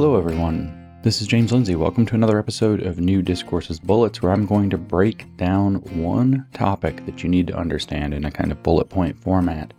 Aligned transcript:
Hello, 0.00 0.16
everyone. 0.16 1.00
This 1.02 1.20
is 1.20 1.26
James 1.26 1.50
Lindsay. 1.50 1.74
Welcome 1.74 2.06
to 2.06 2.14
another 2.14 2.38
episode 2.38 2.86
of 2.86 3.00
New 3.00 3.20
Discourses 3.20 3.80
Bullets, 3.80 4.22
where 4.22 4.30
I'm 4.30 4.46
going 4.46 4.70
to 4.70 4.78
break 4.78 5.36
down 5.36 5.74
one 6.00 6.46
topic 6.52 7.04
that 7.04 7.24
you 7.24 7.28
need 7.28 7.48
to 7.48 7.56
understand 7.56 8.14
in 8.14 8.24
a 8.24 8.30
kind 8.30 8.52
of 8.52 8.62
bullet 8.62 8.88
point 8.88 9.18
format 9.18 9.74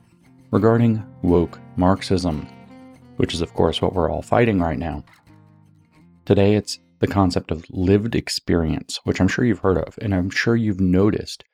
regarding 0.52 1.02
woke 1.22 1.58
Marxism, 1.78 2.46
which 3.16 3.34
is, 3.34 3.40
of 3.40 3.54
course, 3.54 3.82
what 3.82 3.94
we're 3.94 4.12
all 4.12 4.22
fighting 4.22 4.60
right 4.60 4.78
now. 4.78 5.06
Today, 6.26 6.56
it's 6.56 6.80
the 7.00 7.08
concept 7.08 7.50
of 7.50 7.64
lived 7.70 8.14
experience, 8.14 9.00
which 9.06 9.22
I'm 9.22 9.30
sure 9.30 9.46
you've 9.46 9.60
heard 9.60 9.78
of, 9.78 9.98
and 10.02 10.14
I'm 10.14 10.30
sure 10.30 10.58
you've 10.58 10.82
noticed 10.82 11.46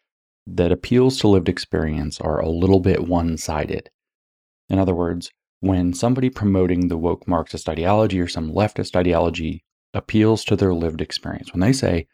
that 0.48 0.72
appeals 0.72 1.20
to 1.20 1.28
lived 1.28 1.50
experience 1.50 2.20
are 2.20 2.40
a 2.40 2.50
little 2.50 2.80
bit 2.80 3.08
one 3.08 3.38
sided. 3.38 3.92
In 4.72 4.80
other 4.80 4.96
words, 4.96 5.30
when 5.60 5.94
somebody 5.94 6.30
promoting 6.30 6.88
the 6.88 6.98
woke 6.98 7.28
Marxist 7.28 7.68
ideology 7.70 8.20
or 8.20 8.28
some 8.28 8.52
leftist 8.52 8.96
ideology 8.96 9.64
appeals 9.94 10.44
to 10.46 10.56
their 10.56 10.74
lived 10.74 11.02
experience, 11.02 11.54
when 11.54 11.62
they 11.62 11.74
say, 11.74 12.08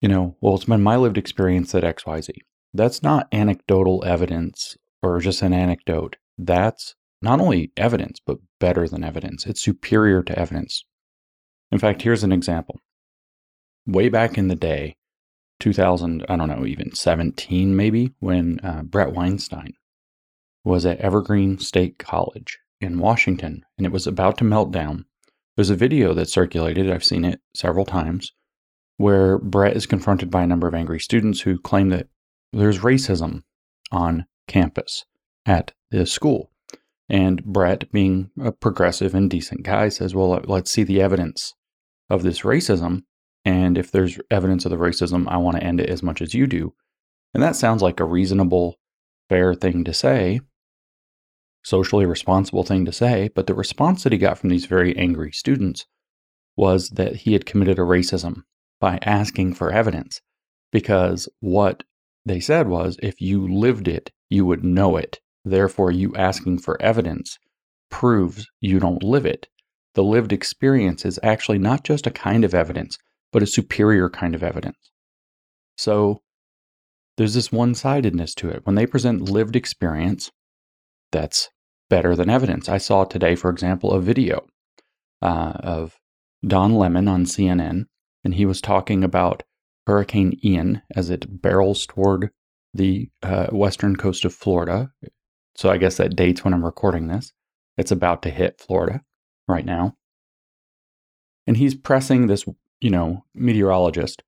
you 0.00 0.08
know, 0.08 0.36
well, 0.40 0.54
it's 0.54 0.64
been 0.64 0.82
my 0.82 0.96
lived 0.96 1.18
experience 1.18 1.72
that 1.72 1.84
XYZ, 1.84 2.30
that's 2.72 3.02
not 3.02 3.28
anecdotal 3.32 4.04
evidence 4.06 4.76
or 5.02 5.18
just 5.20 5.42
an 5.42 5.52
anecdote. 5.52 6.16
That's 6.38 6.94
not 7.22 7.40
only 7.40 7.72
evidence, 7.76 8.20
but 8.24 8.38
better 8.58 8.88
than 8.88 9.04
evidence. 9.04 9.46
It's 9.46 9.62
superior 9.62 10.22
to 10.22 10.38
evidence. 10.38 10.84
In 11.70 11.78
fact, 11.78 12.02
here's 12.02 12.24
an 12.24 12.32
example. 12.32 12.80
Way 13.86 14.08
back 14.08 14.38
in 14.38 14.48
the 14.48 14.54
day, 14.54 14.96
2000, 15.60 16.24
I 16.28 16.36
don't 16.36 16.48
know, 16.48 16.64
even 16.64 16.94
17 16.94 17.76
maybe, 17.76 18.12
when 18.20 18.60
uh, 18.60 18.82
Bret 18.82 19.12
Weinstein 19.12 19.74
was 20.64 20.84
at 20.86 20.98
Evergreen 20.98 21.58
State 21.58 21.98
College 21.98 22.58
in 22.80 22.98
Washington 22.98 23.64
and 23.76 23.86
it 23.86 23.92
was 23.92 24.06
about 24.06 24.38
to 24.38 24.44
melt 24.44 24.70
down. 24.70 25.04
There's 25.56 25.70
a 25.70 25.76
video 25.76 26.14
that 26.14 26.28
circulated, 26.28 26.90
I've 26.90 27.04
seen 27.04 27.24
it 27.24 27.40
several 27.54 27.84
times, 27.84 28.32
where 28.96 29.38
Bret 29.38 29.76
is 29.76 29.86
confronted 29.86 30.30
by 30.30 30.42
a 30.42 30.46
number 30.46 30.68
of 30.68 30.74
angry 30.74 31.00
students 31.00 31.40
who 31.40 31.58
claim 31.58 31.88
that 31.90 32.08
there's 32.52 32.78
racism 32.78 33.42
on 33.90 34.26
campus 34.46 35.04
at 35.46 35.72
the 35.90 36.06
school. 36.06 36.50
And 37.08 37.44
Bret, 37.44 37.90
being 37.90 38.30
a 38.40 38.52
progressive 38.52 39.14
and 39.14 39.28
decent 39.28 39.62
guy, 39.62 39.88
says, 39.88 40.14
Well, 40.14 40.40
let's 40.44 40.70
see 40.70 40.84
the 40.84 41.00
evidence 41.02 41.54
of 42.08 42.22
this 42.22 42.40
racism. 42.42 43.02
And 43.44 43.76
if 43.76 43.90
there's 43.90 44.18
evidence 44.30 44.64
of 44.64 44.70
the 44.70 44.76
racism, 44.76 45.26
I 45.28 45.38
want 45.38 45.56
to 45.56 45.64
end 45.64 45.80
it 45.80 45.90
as 45.90 46.02
much 46.02 46.22
as 46.22 46.34
you 46.34 46.46
do. 46.46 46.74
And 47.34 47.42
that 47.42 47.56
sounds 47.56 47.82
like 47.82 48.00
a 48.00 48.04
reasonable, 48.04 48.78
fair 49.28 49.54
thing 49.54 49.82
to 49.84 49.94
say 49.94 50.40
socially 51.62 52.06
responsible 52.06 52.62
thing 52.62 52.84
to 52.84 52.92
say, 52.92 53.30
but 53.34 53.46
the 53.46 53.54
response 53.54 54.02
that 54.02 54.12
he 54.12 54.18
got 54.18 54.38
from 54.38 54.50
these 54.50 54.66
very 54.66 54.96
angry 54.96 55.32
students 55.32 55.86
was 56.56 56.90
that 56.90 57.16
he 57.16 57.32
had 57.32 57.46
committed 57.46 57.78
a 57.78 57.82
racism 57.82 58.42
by 58.80 58.98
asking 59.02 59.54
for 59.54 59.70
evidence. 59.70 60.20
Because 60.72 61.28
what 61.40 61.84
they 62.24 62.40
said 62.40 62.68
was 62.68 62.96
if 63.02 63.20
you 63.20 63.46
lived 63.46 63.88
it, 63.88 64.10
you 64.28 64.46
would 64.46 64.64
know 64.64 64.96
it. 64.96 65.20
Therefore, 65.44 65.90
you 65.90 66.14
asking 66.16 66.58
for 66.58 66.80
evidence 66.80 67.38
proves 67.90 68.46
you 68.60 68.78
don't 68.78 69.02
live 69.02 69.26
it. 69.26 69.48
The 69.94 70.04
lived 70.04 70.32
experience 70.32 71.04
is 71.04 71.18
actually 71.22 71.58
not 71.58 71.82
just 71.82 72.06
a 72.06 72.10
kind 72.10 72.44
of 72.44 72.54
evidence, 72.54 72.98
but 73.32 73.42
a 73.42 73.46
superior 73.46 74.08
kind 74.08 74.34
of 74.34 74.42
evidence. 74.42 74.90
So 75.76 76.22
there's 77.16 77.34
this 77.34 77.50
one 77.50 77.74
sidedness 77.74 78.34
to 78.36 78.48
it. 78.48 78.64
When 78.64 78.76
they 78.76 78.86
present 78.86 79.28
lived 79.28 79.56
experience, 79.56 80.30
that's 81.12 81.50
better 81.88 82.14
than 82.14 82.30
evidence. 82.30 82.68
I 82.68 82.78
saw 82.78 83.04
today, 83.04 83.34
for 83.34 83.50
example, 83.50 83.92
a 83.92 84.00
video 84.00 84.46
uh, 85.22 85.52
of 85.60 85.98
Don 86.46 86.74
Lemon 86.74 87.08
on 87.08 87.24
CNN, 87.24 87.86
and 88.24 88.34
he 88.34 88.46
was 88.46 88.60
talking 88.60 89.04
about 89.04 89.42
Hurricane 89.86 90.38
Ian 90.44 90.82
as 90.94 91.10
it 91.10 91.42
barrels 91.42 91.86
toward 91.86 92.30
the 92.72 93.10
uh, 93.22 93.48
western 93.48 93.96
coast 93.96 94.24
of 94.24 94.34
Florida. 94.34 94.92
So 95.56 95.68
I 95.70 95.78
guess 95.78 95.96
that 95.96 96.16
dates 96.16 96.44
when 96.44 96.54
I'm 96.54 96.64
recording 96.64 97.08
this. 97.08 97.32
It's 97.76 97.90
about 97.90 98.22
to 98.22 98.30
hit 98.30 98.60
Florida 98.60 99.02
right 99.48 99.64
now. 99.64 99.96
And 101.46 101.56
he's 101.56 101.74
pressing 101.74 102.26
this, 102.26 102.44
you 102.80 102.90
know, 102.90 103.24
meteorologist 103.34 104.22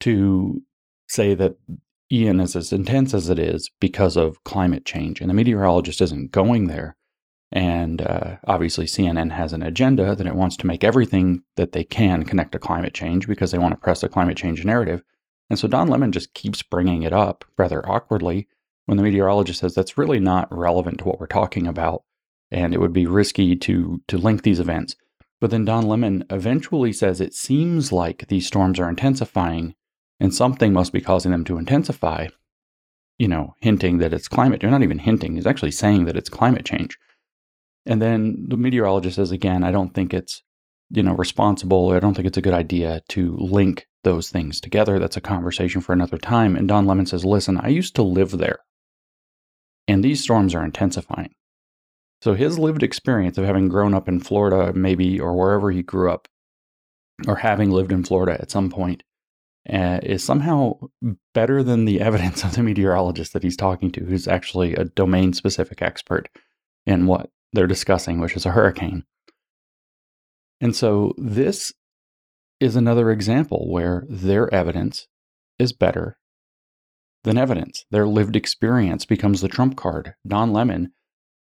to 0.00 0.62
say 1.08 1.34
that 1.34 1.56
Ian 2.10 2.40
is 2.40 2.54
as 2.54 2.72
intense 2.72 3.14
as 3.14 3.28
it 3.28 3.38
is 3.38 3.70
because 3.80 4.16
of 4.16 4.42
climate 4.44 4.84
change. 4.84 5.20
And 5.20 5.28
the 5.28 5.34
meteorologist 5.34 6.00
isn't 6.00 6.30
going 6.30 6.68
there. 6.68 6.96
And 7.52 8.02
uh, 8.02 8.36
obviously, 8.46 8.86
CNN 8.86 9.32
has 9.32 9.52
an 9.52 9.62
agenda 9.62 10.14
that 10.14 10.26
it 10.26 10.34
wants 10.34 10.56
to 10.58 10.66
make 10.66 10.84
everything 10.84 11.42
that 11.56 11.72
they 11.72 11.84
can 11.84 12.24
connect 12.24 12.52
to 12.52 12.58
climate 12.58 12.94
change 12.94 13.26
because 13.26 13.50
they 13.50 13.58
want 13.58 13.72
to 13.72 13.80
press 13.80 14.00
the 14.00 14.08
climate 14.08 14.36
change 14.36 14.64
narrative. 14.64 15.02
And 15.48 15.58
so 15.58 15.68
Don 15.68 15.88
Lemon 15.88 16.12
just 16.12 16.34
keeps 16.34 16.62
bringing 16.62 17.02
it 17.02 17.12
up 17.12 17.44
rather 17.56 17.88
awkwardly 17.88 18.48
when 18.86 18.96
the 18.96 19.02
meteorologist 19.02 19.60
says 19.60 19.74
that's 19.74 19.98
really 19.98 20.18
not 20.18 20.48
relevant 20.50 20.98
to 20.98 21.04
what 21.04 21.20
we're 21.20 21.26
talking 21.26 21.66
about. 21.66 22.02
And 22.50 22.74
it 22.74 22.80
would 22.80 22.92
be 22.92 23.06
risky 23.06 23.56
to, 23.56 24.00
to 24.08 24.18
link 24.18 24.42
these 24.42 24.60
events. 24.60 24.96
But 25.40 25.50
then 25.50 25.64
Don 25.64 25.86
Lemon 25.86 26.24
eventually 26.30 26.92
says 26.92 27.20
it 27.20 27.34
seems 27.34 27.92
like 27.92 28.28
these 28.28 28.46
storms 28.46 28.80
are 28.80 28.88
intensifying 28.88 29.74
and 30.20 30.34
something 30.34 30.72
must 30.72 30.92
be 30.92 31.00
causing 31.00 31.30
them 31.32 31.44
to 31.44 31.58
intensify, 31.58 32.28
you 33.18 33.28
know, 33.28 33.54
hinting 33.60 33.98
that 33.98 34.12
it's 34.12 34.28
climate. 34.28 34.60
They're 34.60 34.70
not 34.70 34.82
even 34.82 34.98
hinting, 34.98 35.36
he's 35.36 35.46
actually 35.46 35.72
saying 35.72 36.04
that 36.06 36.16
it's 36.16 36.28
climate 36.28 36.64
change. 36.64 36.98
And 37.84 38.02
then 38.02 38.46
the 38.48 38.56
meteorologist 38.56 39.16
says 39.16 39.30
again, 39.30 39.62
I 39.62 39.70
don't 39.70 39.94
think 39.94 40.12
it's, 40.12 40.42
you 40.90 41.02
know, 41.02 41.14
responsible. 41.14 41.90
I 41.90 42.00
don't 42.00 42.14
think 42.14 42.26
it's 42.26 42.38
a 42.38 42.42
good 42.42 42.52
idea 42.52 43.02
to 43.10 43.36
link 43.36 43.86
those 44.02 44.30
things 44.30 44.60
together. 44.60 44.98
That's 44.98 45.16
a 45.16 45.20
conversation 45.20 45.80
for 45.80 45.92
another 45.92 46.18
time. 46.18 46.56
And 46.56 46.66
Don 46.66 46.86
Lemon 46.86 47.06
says, 47.06 47.24
listen, 47.24 47.58
I 47.58 47.68
used 47.68 47.94
to 47.96 48.02
live 48.02 48.32
there. 48.32 48.58
And 49.88 50.02
these 50.02 50.22
storms 50.22 50.54
are 50.54 50.64
intensifying. 50.64 51.34
So 52.22 52.34
his 52.34 52.58
lived 52.58 52.82
experience 52.82 53.38
of 53.38 53.44
having 53.44 53.68
grown 53.68 53.94
up 53.94 54.08
in 54.08 54.20
Florida, 54.20 54.72
maybe, 54.72 55.20
or 55.20 55.36
wherever 55.36 55.70
he 55.70 55.82
grew 55.82 56.10
up, 56.10 56.28
or 57.28 57.36
having 57.36 57.70
lived 57.70 57.92
in 57.92 58.04
Florida 58.04 58.40
at 58.40 58.50
some 58.50 58.70
point, 58.70 59.02
uh, 59.72 60.00
is 60.02 60.22
somehow 60.22 60.78
better 61.34 61.62
than 61.62 61.84
the 61.84 62.00
evidence 62.08 62.44
of 62.44 62.54
the 62.54 62.62
meteorologist 62.62 63.32
that 63.32 63.42
he's 63.42 63.56
talking 63.56 63.90
to, 63.92 64.04
who's 64.04 64.28
actually 64.28 64.74
a 64.74 64.84
domain 64.84 65.32
specific 65.32 65.82
expert 65.82 66.28
in 66.86 67.06
what 67.06 67.30
they're 67.52 67.66
discussing, 67.66 68.20
which 68.20 68.36
is 68.36 68.46
a 68.46 68.52
hurricane. 68.52 69.04
And 70.60 70.74
so 70.74 71.12
this 71.18 71.72
is 72.60 72.76
another 72.76 73.10
example 73.10 73.70
where 73.70 74.04
their 74.08 74.52
evidence 74.52 75.06
is 75.58 75.72
better 75.72 76.16
than 77.24 77.36
evidence. 77.36 77.84
Their 77.90 78.06
lived 78.06 78.36
experience 78.36 79.04
becomes 79.04 79.40
the 79.40 79.48
trump 79.48 79.76
card. 79.76 80.14
Don 80.26 80.52
Lemon 80.52 80.92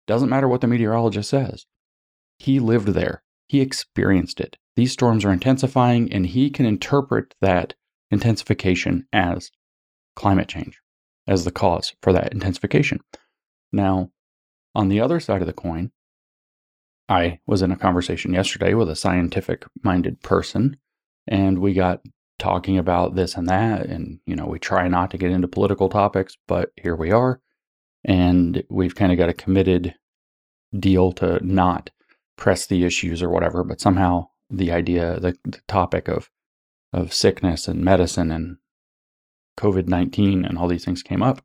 doesn't 0.06 0.30
matter 0.30 0.48
what 0.48 0.60
the 0.60 0.66
meteorologist 0.66 1.28
says. 1.28 1.66
He 2.38 2.58
lived 2.58 2.88
there. 2.88 3.22
He 3.48 3.60
experienced 3.60 4.40
it. 4.40 4.56
These 4.76 4.92
storms 4.92 5.24
are 5.24 5.32
intensifying, 5.32 6.10
and 6.12 6.26
he 6.26 6.48
can 6.48 6.64
interpret 6.64 7.34
that 7.40 7.74
intensification 8.12 9.06
as 9.12 9.50
climate 10.14 10.48
change, 10.48 10.80
as 11.26 11.44
the 11.44 11.50
cause 11.50 11.94
for 12.02 12.12
that 12.12 12.32
intensification. 12.32 13.00
Now, 13.72 14.10
on 14.74 14.88
the 14.88 15.00
other 15.00 15.18
side 15.18 15.40
of 15.40 15.46
the 15.46 15.52
coin, 15.52 15.90
I 17.08 17.40
was 17.46 17.62
in 17.62 17.72
a 17.72 17.76
conversation 17.76 18.32
yesterday 18.32 18.74
with 18.74 18.88
a 18.88 18.96
scientific 18.96 19.64
minded 19.82 20.20
person, 20.22 20.76
and 21.26 21.58
we 21.58 21.74
got 21.74 22.02
talking 22.38 22.76
about 22.76 23.14
this 23.14 23.34
and 23.36 23.48
that. 23.48 23.86
And, 23.86 24.18
you 24.26 24.34
know, 24.34 24.46
we 24.46 24.58
try 24.58 24.88
not 24.88 25.10
to 25.12 25.18
get 25.18 25.30
into 25.30 25.48
political 25.48 25.88
topics, 25.88 26.36
but 26.48 26.70
here 26.76 26.96
we 26.96 27.12
are. 27.12 27.40
And 28.04 28.64
we've 28.68 28.94
kind 28.94 29.12
of 29.12 29.18
got 29.18 29.28
a 29.28 29.34
committed 29.34 29.94
deal 30.78 31.12
to 31.12 31.38
not 31.46 31.90
press 32.36 32.66
the 32.66 32.84
issues 32.84 33.22
or 33.22 33.30
whatever, 33.30 33.62
but 33.62 33.80
somehow 33.80 34.26
the 34.50 34.72
idea, 34.72 35.20
the, 35.20 35.36
the 35.44 35.60
topic 35.68 36.08
of 36.08 36.30
of 36.92 37.12
sickness 37.12 37.68
and 37.68 37.84
medicine 37.84 38.30
and 38.30 38.56
COVID 39.58 39.88
19 39.88 40.44
and 40.44 40.58
all 40.58 40.68
these 40.68 40.84
things 40.84 41.02
came 41.02 41.22
up. 41.22 41.42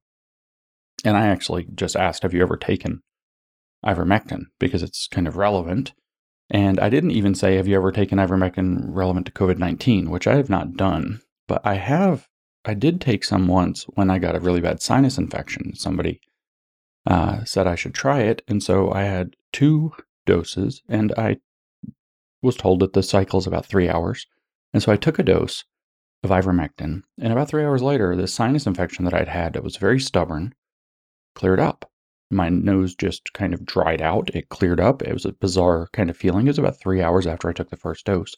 And 1.03 1.15
I 1.15 1.27
actually 1.27 1.67
just 1.73 1.95
asked, 1.95 2.23
Have 2.23 2.33
you 2.33 2.41
ever 2.41 2.57
taken 2.57 3.01
ivermectin? 3.85 4.45
Because 4.59 4.83
it's 4.83 5.07
kind 5.07 5.27
of 5.27 5.37
relevant. 5.37 5.93
And 6.49 6.79
I 6.79 6.89
didn't 6.89 7.11
even 7.11 7.35
say, 7.35 7.55
Have 7.55 7.67
you 7.67 7.75
ever 7.75 7.91
taken 7.91 8.17
ivermectin 8.17 8.85
relevant 8.87 9.25
to 9.27 9.31
COVID 9.31 9.57
19, 9.57 10.09
which 10.09 10.27
I 10.27 10.35
have 10.35 10.49
not 10.49 10.75
done. 10.75 11.21
But 11.47 11.61
I 11.65 11.75
have, 11.75 12.27
I 12.65 12.73
did 12.73 12.99
take 12.99 13.23
some 13.23 13.47
once 13.47 13.83
when 13.93 14.09
I 14.09 14.19
got 14.19 14.35
a 14.35 14.39
really 14.39 14.61
bad 14.61 14.81
sinus 14.81 15.17
infection. 15.17 15.75
Somebody 15.75 16.19
uh, 17.05 17.45
said 17.45 17.67
I 17.67 17.75
should 17.75 17.93
try 17.93 18.21
it. 18.21 18.41
And 18.47 18.61
so 18.61 18.91
I 18.91 19.03
had 19.03 19.35
two 19.53 19.93
doses, 20.25 20.81
and 20.89 21.13
I 21.17 21.37
was 22.41 22.55
told 22.57 22.81
that 22.81 22.93
the 22.93 23.03
cycle 23.03 23.39
is 23.39 23.47
about 23.47 23.65
three 23.65 23.87
hours. 23.87 24.27
And 24.73 24.83
so 24.83 24.91
I 24.91 24.97
took 24.97 25.19
a 25.19 25.23
dose 25.23 25.63
of 26.23 26.29
ivermectin, 26.29 27.03
and 27.19 27.31
about 27.31 27.47
three 27.47 27.63
hours 27.63 27.81
later, 27.81 28.15
this 28.15 28.33
sinus 28.33 28.65
infection 28.65 29.05
that 29.05 29.13
I'd 29.13 29.27
had 29.27 29.53
that 29.53 29.63
was 29.63 29.77
very 29.77 29.99
stubborn 29.99 30.53
cleared 31.35 31.59
up. 31.59 31.89
my 32.29 32.49
nose 32.49 32.95
just 32.95 33.31
kind 33.33 33.53
of 33.53 33.65
dried 33.65 34.01
out. 34.01 34.29
It 34.35 34.49
cleared 34.49 34.79
up. 34.79 35.01
It 35.01 35.13
was 35.13 35.25
a 35.25 35.31
bizarre 35.31 35.87
kind 35.93 36.09
of 36.09 36.17
feeling. 36.17 36.45
It 36.45 36.49
was 36.49 36.59
about 36.59 36.79
three 36.79 37.01
hours 37.01 37.25
after 37.25 37.47
I 37.47 37.53
took 37.53 37.69
the 37.69 37.77
first 37.77 38.05
dose. 38.05 38.35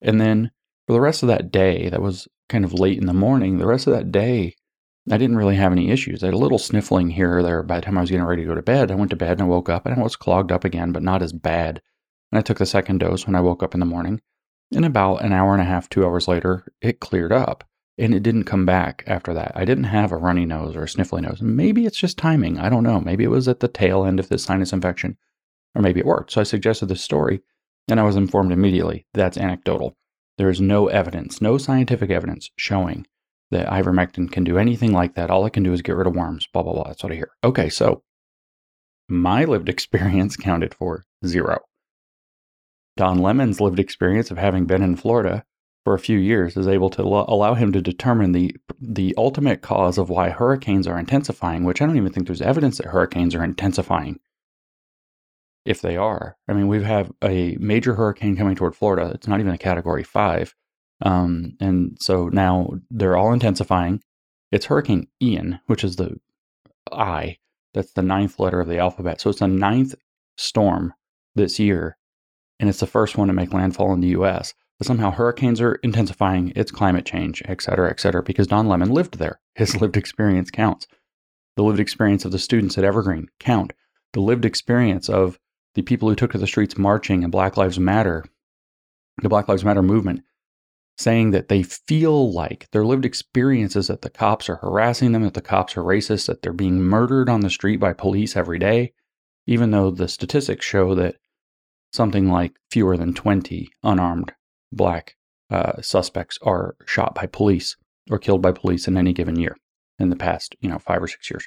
And 0.00 0.20
then 0.20 0.50
for 0.86 0.92
the 0.92 1.00
rest 1.00 1.22
of 1.22 1.26
that 1.28 1.50
day, 1.50 1.88
that 1.88 2.02
was 2.02 2.28
kind 2.48 2.64
of 2.64 2.74
late 2.74 2.98
in 2.98 3.06
the 3.06 3.14
morning, 3.14 3.58
the 3.58 3.66
rest 3.66 3.86
of 3.86 3.94
that 3.94 4.12
day, 4.12 4.54
I 5.10 5.16
didn't 5.16 5.36
really 5.36 5.56
have 5.56 5.72
any 5.72 5.90
issues. 5.90 6.22
I 6.22 6.26
had 6.26 6.34
a 6.34 6.38
little 6.38 6.58
sniffling 6.58 7.10
here 7.10 7.38
or 7.38 7.42
there 7.42 7.62
by 7.62 7.76
the 7.76 7.82
time 7.86 7.98
I 7.98 8.02
was 8.02 8.10
getting 8.10 8.24
ready 8.24 8.42
to 8.42 8.48
go 8.48 8.54
to 8.54 8.62
bed. 8.62 8.90
I 8.90 8.94
went 8.94 9.10
to 9.10 9.16
bed 9.16 9.32
and 9.32 9.42
I 9.42 9.46
woke 9.46 9.68
up 9.68 9.84
and 9.84 9.98
I 9.98 10.02
was 10.02 10.14
clogged 10.14 10.52
up 10.52 10.64
again, 10.64 10.92
but 10.92 11.02
not 11.02 11.22
as 11.22 11.32
bad. 11.32 11.80
And 12.30 12.38
I 12.38 12.42
took 12.42 12.58
the 12.58 12.66
second 12.66 12.98
dose 12.98 13.26
when 13.26 13.34
I 13.34 13.40
woke 13.40 13.62
up 13.62 13.74
in 13.74 13.80
the 13.80 13.86
morning. 13.86 14.20
And 14.74 14.84
about 14.84 15.22
an 15.22 15.32
hour 15.32 15.52
and 15.52 15.60
a 15.60 15.66
half, 15.66 15.88
two 15.88 16.04
hours 16.04 16.28
later, 16.28 16.64
it 16.80 17.00
cleared 17.00 17.32
up 17.32 17.64
and 17.98 18.14
it 18.14 18.22
didn't 18.22 18.44
come 18.44 18.64
back 18.64 19.04
after 19.06 19.34
that. 19.34 19.52
I 19.54 19.64
didn't 19.64 19.84
have 19.84 20.12
a 20.12 20.16
runny 20.16 20.46
nose 20.46 20.74
or 20.74 20.82
a 20.82 20.86
sniffly 20.86 21.20
nose. 21.20 21.42
Maybe 21.42 21.84
it's 21.84 21.98
just 21.98 22.16
timing. 22.16 22.58
I 22.58 22.68
don't 22.68 22.82
know. 22.82 23.00
Maybe 23.00 23.24
it 23.24 23.30
was 23.30 23.48
at 23.48 23.60
the 23.60 23.68
tail 23.68 24.04
end 24.04 24.18
of 24.18 24.28
this 24.28 24.44
sinus 24.44 24.72
infection, 24.72 25.18
or 25.74 25.82
maybe 25.82 26.00
it 26.00 26.06
worked. 26.06 26.32
So 26.32 26.40
I 26.40 26.44
suggested 26.44 26.86
this 26.86 27.02
story, 27.02 27.42
and 27.88 28.00
I 28.00 28.04
was 28.04 28.16
informed 28.16 28.52
immediately 28.52 29.06
that's 29.12 29.36
anecdotal. 29.36 29.96
There 30.38 30.48
is 30.48 30.60
no 30.60 30.88
evidence, 30.88 31.42
no 31.42 31.58
scientific 31.58 32.10
evidence 32.10 32.50
showing 32.56 33.06
that 33.50 33.68
ivermectin 33.68 34.32
can 34.32 34.44
do 34.44 34.56
anything 34.56 34.92
like 34.92 35.14
that. 35.14 35.30
All 35.30 35.44
it 35.44 35.52
can 35.52 35.62
do 35.62 35.74
is 35.74 35.82
get 35.82 35.96
rid 35.96 36.06
of 36.06 36.16
worms, 36.16 36.46
blah, 36.52 36.62
blah, 36.62 36.72
blah. 36.72 36.84
That's 36.84 37.02
what 37.02 37.12
I 37.12 37.16
hear. 37.16 37.30
Okay, 37.44 37.68
so 37.68 38.02
my 39.08 39.44
lived 39.44 39.68
experience 39.68 40.36
counted 40.36 40.74
for 40.74 41.04
zero. 41.26 41.60
Don 42.96 43.18
Lemon's 43.18 43.60
lived 43.60 43.78
experience 43.78 44.30
of 44.30 44.38
having 44.38 44.66
been 44.66 44.82
in 44.82 44.96
Florida 44.96 45.44
for 45.84 45.94
a 45.94 45.98
few 45.98 46.18
years 46.18 46.56
is 46.56 46.68
able 46.68 46.90
to 46.90 47.02
allow 47.02 47.54
him 47.54 47.72
to 47.72 47.80
determine 47.80 48.32
the 48.32 48.54
the 48.80 49.14
ultimate 49.16 49.62
cause 49.62 49.98
of 49.98 50.10
why 50.10 50.30
hurricanes 50.30 50.86
are 50.86 50.98
intensifying, 50.98 51.64
which 51.64 51.80
I 51.80 51.86
don't 51.86 51.96
even 51.96 52.12
think 52.12 52.26
there's 52.26 52.42
evidence 52.42 52.78
that 52.78 52.88
hurricanes 52.88 53.34
are 53.34 53.44
intensifying. 53.44 54.20
If 55.64 55.80
they 55.80 55.96
are, 55.96 56.36
I 56.48 56.54
mean, 56.54 56.66
we 56.66 56.82
have 56.82 57.12
a 57.22 57.56
major 57.60 57.94
hurricane 57.94 58.36
coming 58.36 58.56
toward 58.56 58.74
Florida. 58.74 59.12
It's 59.14 59.28
not 59.28 59.40
even 59.40 59.52
a 59.52 59.58
Category 59.58 60.02
Five, 60.02 60.54
um, 61.00 61.56
and 61.60 61.96
so 62.00 62.28
now 62.28 62.70
they're 62.90 63.16
all 63.16 63.32
intensifying. 63.32 64.02
It's 64.50 64.66
Hurricane 64.66 65.08
Ian, 65.20 65.60
which 65.66 65.82
is 65.82 65.96
the 65.96 66.16
I. 66.90 67.38
That's 67.74 67.92
the 67.92 68.02
ninth 68.02 68.38
letter 68.38 68.60
of 68.60 68.68
the 68.68 68.78
alphabet. 68.78 69.20
So 69.20 69.30
it's 69.30 69.38
the 69.38 69.48
ninth 69.48 69.94
storm 70.36 70.92
this 71.34 71.58
year 71.58 71.96
and 72.62 72.68
it's 72.68 72.78
the 72.78 72.86
first 72.86 73.18
one 73.18 73.26
to 73.26 73.34
make 73.34 73.52
landfall 73.52 73.92
in 73.92 74.00
the 74.00 74.10
US. 74.10 74.54
But 74.78 74.86
somehow 74.86 75.10
hurricanes 75.10 75.60
are 75.60 75.74
intensifying, 75.82 76.52
it's 76.54 76.70
climate 76.70 77.04
change, 77.04 77.42
et 77.46 77.60
cetera, 77.60 77.90
et 77.90 77.98
cetera, 77.98 78.22
because 78.22 78.46
Don 78.46 78.68
Lemon 78.68 78.90
lived 78.90 79.18
there. 79.18 79.40
His 79.56 79.80
lived 79.80 79.96
experience 79.96 80.48
counts. 80.48 80.86
The 81.56 81.64
lived 81.64 81.80
experience 81.80 82.24
of 82.24 82.30
the 82.30 82.38
students 82.38 82.78
at 82.78 82.84
Evergreen 82.84 83.26
count. 83.40 83.72
The 84.12 84.20
lived 84.20 84.44
experience 84.44 85.08
of 85.08 85.40
the 85.74 85.82
people 85.82 86.08
who 86.08 86.14
took 86.14 86.30
to 86.32 86.38
the 86.38 86.46
streets 86.46 86.78
marching 86.78 87.24
and 87.24 87.32
Black 87.32 87.56
Lives 87.56 87.80
Matter, 87.80 88.24
the 89.20 89.28
Black 89.28 89.48
Lives 89.48 89.64
Matter 89.64 89.82
movement, 89.82 90.22
saying 90.96 91.32
that 91.32 91.48
they 91.48 91.64
feel 91.64 92.32
like 92.32 92.68
their 92.70 92.84
lived 92.84 93.04
experiences 93.04 93.88
that 93.88 94.02
the 94.02 94.10
cops 94.10 94.48
are 94.48 94.56
harassing 94.56 95.10
them, 95.10 95.24
that 95.24 95.34
the 95.34 95.40
cops 95.40 95.76
are 95.76 95.82
racist, 95.82 96.28
that 96.28 96.42
they're 96.42 96.52
being 96.52 96.80
murdered 96.80 97.28
on 97.28 97.40
the 97.40 97.50
street 97.50 97.78
by 97.78 97.92
police 97.92 98.36
every 98.36 98.60
day, 98.60 98.92
even 99.48 99.72
though 99.72 99.90
the 99.90 100.06
statistics 100.06 100.64
show 100.64 100.94
that 100.94 101.16
something 101.92 102.30
like 102.30 102.52
fewer 102.70 102.96
than 102.96 103.14
20 103.14 103.68
unarmed 103.82 104.32
black 104.72 105.16
uh, 105.50 105.80
suspects 105.82 106.38
are 106.42 106.76
shot 106.86 107.14
by 107.14 107.26
police 107.26 107.76
or 108.10 108.18
killed 108.18 108.42
by 108.42 108.52
police 108.52 108.88
in 108.88 108.96
any 108.96 109.12
given 109.12 109.38
year 109.38 109.56
in 109.98 110.10
the 110.10 110.16
past, 110.16 110.56
you 110.60 110.68
know, 110.68 110.78
five 110.78 111.02
or 111.02 111.08
six 111.08 111.30
years. 111.30 111.46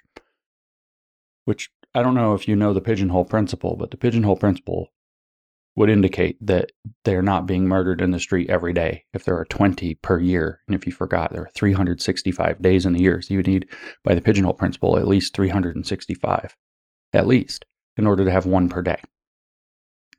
Which 1.45 1.69
I 1.93 2.03
don't 2.03 2.15
know 2.15 2.33
if 2.33 2.47
you 2.47 2.55
know 2.55 2.73
the 2.73 2.81
pigeonhole 2.81 3.25
principle, 3.25 3.75
but 3.75 3.91
the 3.91 3.97
pigeonhole 3.97 4.37
principle 4.37 4.89
would 5.75 5.89
indicate 5.89 6.37
that 6.45 6.71
they're 7.03 7.21
not 7.21 7.45
being 7.45 7.67
murdered 7.67 7.99
in 7.99 8.11
the 8.11 8.19
street 8.19 8.49
every 8.49 8.71
day 8.71 9.03
if 9.13 9.25
there 9.25 9.37
are 9.37 9.45
20 9.45 9.95
per 9.95 10.19
year. 10.19 10.61
And 10.67 10.75
if 10.75 10.85
you 10.85 10.93
forgot, 10.93 11.33
there 11.33 11.43
are 11.43 11.51
365 11.53 12.61
days 12.61 12.85
in 12.85 12.93
the 12.93 13.01
year. 13.01 13.21
So 13.21 13.33
you 13.33 13.41
need, 13.41 13.67
by 14.03 14.15
the 14.15 14.21
pigeonhole 14.21 14.53
principle, 14.53 14.97
at 14.97 15.07
least 15.07 15.35
365, 15.35 16.55
at 17.13 17.27
least, 17.27 17.65
in 17.97 18.07
order 18.07 18.23
to 18.23 18.31
have 18.31 18.45
one 18.45 18.69
per 18.69 18.81
day. 18.81 19.01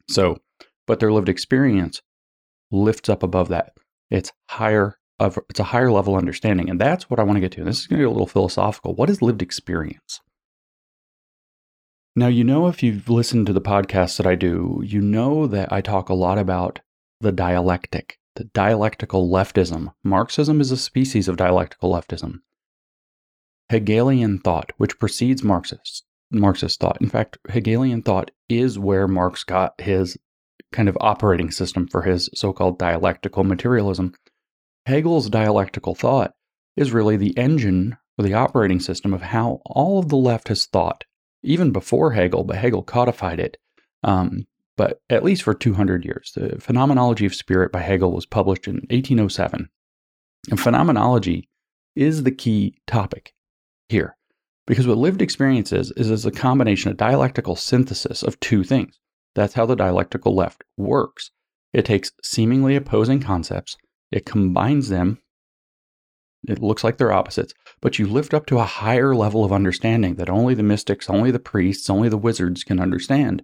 So, 0.09 0.39
but 0.87 1.01
their 1.01 1.13
lived 1.13 1.29
experience 1.29 2.03
lifts 2.71 3.09
up 3.09 3.23
above 3.23 3.49
that. 3.49 3.73
It's 4.11 4.33
higher 4.49 4.99
of 5.19 5.39
it's 5.49 5.61
a 5.61 5.65
higher 5.65 5.91
level 5.91 6.17
understanding, 6.17 6.69
and 6.69 6.81
that's 6.81 7.09
what 7.09 7.19
I 7.19 7.23
want 7.23 7.37
to 7.37 7.41
get 7.41 7.53
to. 7.53 7.65
This 7.65 7.81
is 7.81 7.87
going 7.87 7.99
to 7.99 8.03
be 8.03 8.07
a 8.07 8.11
little 8.11 8.27
philosophical. 8.27 8.95
What 8.95 9.11
is 9.11 9.23
lived 9.23 9.43
experience? 9.43 10.21
Now, 12.15 12.29
you 12.29 12.45
know, 12.45 12.67
if 12.67 12.83
you've 12.83 13.11
listened 13.11 13.47
to 13.47 13.53
the 13.53 13.61
podcasts 13.61 14.17
that 14.17 14.27
I 14.27 14.37
do, 14.37 14.83
you 14.85 15.01
know 15.03 15.47
that 15.47 15.73
I 15.73 15.81
talk 15.81 16.09
a 16.09 16.15
lot 16.15 16.39
about 16.39 16.81
the 17.21 17.33
dialectic, 17.33 18.19
the 18.37 18.45
dialectical 18.45 19.29
leftism. 19.29 19.93
Marxism 20.03 20.61
is 20.61 20.71
a 20.71 20.77
species 20.77 21.29
of 21.29 21.37
dialectical 21.37 21.93
leftism. 21.93 22.41
Hegelian 23.69 24.39
thought, 24.39 24.73
which 24.79 24.99
precedes 24.99 25.43
Marxist, 25.43 26.05
Marxist 26.31 26.81
thought. 26.81 27.01
In 27.01 27.09
fact, 27.09 27.39
Hegelian 27.49 28.03
thought 28.03 28.31
is 28.49 28.79
where 28.79 29.07
Marx 29.07 29.45
got 29.45 29.81
his 29.81 30.17
kind 30.73 30.89
of 30.89 30.99
operating 31.01 31.51
system 31.51 31.87
for 31.87 32.03
his 32.03 32.29
so 32.35 32.53
called 32.53 32.79
dialectical 32.79 33.45
materialism. 33.45 34.15
Hegel's 34.87 35.31
dialectical 35.31 35.95
thought 35.95 36.33
is 36.77 36.93
really 36.93 37.17
the 37.17 37.37
engine 37.39 37.97
or 38.19 38.25
the 38.25 38.35
operating 38.35 38.81
system 38.81 39.13
of 39.13 39.23
how 39.23 39.61
all 39.67 39.99
of 39.99 40.09
the 40.09 40.17
left 40.17 40.49
has 40.49 40.67
thought, 40.67 41.05
even 41.43 41.71
before 41.71 42.13
Hegel, 42.13 42.45
but 42.45 42.57
Hegel 42.57 42.83
codified 42.83 43.41
it. 43.41 43.57
Um, 44.03 44.47
but 44.77 45.01
at 45.09 45.25
least 45.25 45.43
for 45.43 45.55
200 45.55 46.05
years. 46.05 46.33
The 46.35 46.61
Phenomenology 46.61 47.25
of 47.25 47.35
Spirit 47.35 47.73
by 47.73 47.81
Hegel 47.81 48.13
was 48.13 48.27
published 48.27 48.69
in 48.69 48.75
1807. 48.91 49.69
And 50.51 50.61
phenomenology 50.61 51.49
is 51.95 52.23
the 52.23 52.31
key 52.31 52.77
topic 52.87 53.33
here. 53.89 54.17
Because 54.67 54.87
what 54.87 54.99
lived 54.99 55.23
experience 55.23 55.73
is, 55.73 55.93
is, 55.93 56.11
is 56.11 56.27
a 56.27 56.33
combination, 56.33 56.91
a 56.91 56.95
dialectical 56.95 57.55
synthesis 57.57 58.23
of 58.23 58.41
two 58.41 58.65
things. 58.65 58.99
That's 59.35 59.55
how 59.55 59.67
the 59.67 59.77
dialectical 59.77 60.35
left 60.35 60.65
works. 60.77 61.31
It 61.73 61.85
takes 61.85 62.11
seemingly 62.23 62.75
opposing 62.75 63.21
concepts, 63.21 63.77
it 64.11 64.27
combines 64.27 64.89
them. 64.89 65.19
It 66.49 66.63
looks 66.63 66.85
like 66.85 66.97
they're 66.97 67.13
opposites, 67.13 67.55
but 67.81 67.99
you 67.99 68.07
lift 68.07 68.33
up 68.33 68.47
to 68.47 68.59
a 68.59 68.65
higher 68.65 69.15
level 69.15 69.45
of 69.45 69.53
understanding 69.53 70.15
that 70.15 70.31
only 70.31 70.55
the 70.55 70.63
mystics, 70.63 71.11
only 71.11 71.31
the 71.31 71.39
priests, 71.39 71.91
only 71.91 72.09
the 72.09 72.17
wizards 72.17 72.63
can 72.63 72.81
understand. 72.81 73.43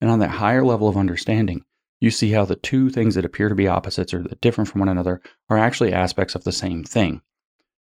And 0.00 0.10
on 0.10 0.18
that 0.20 0.30
higher 0.30 0.64
level 0.64 0.88
of 0.88 0.96
understanding, 0.96 1.62
you 2.00 2.10
see 2.10 2.30
how 2.32 2.44
the 2.44 2.56
two 2.56 2.90
things 2.90 3.14
that 3.16 3.24
appear 3.24 3.48
to 3.48 3.54
be 3.54 3.68
opposites 3.68 4.14
or 4.14 4.22
that 4.22 4.40
different 4.40 4.68
from 4.68 4.80
one 4.80 4.88
another 4.88 5.20
are 5.50 5.58
actually 5.58 5.92
aspects 5.92 6.34
of 6.34 6.44
the 6.44 6.52
same 6.52 6.84
thing. 6.84 7.20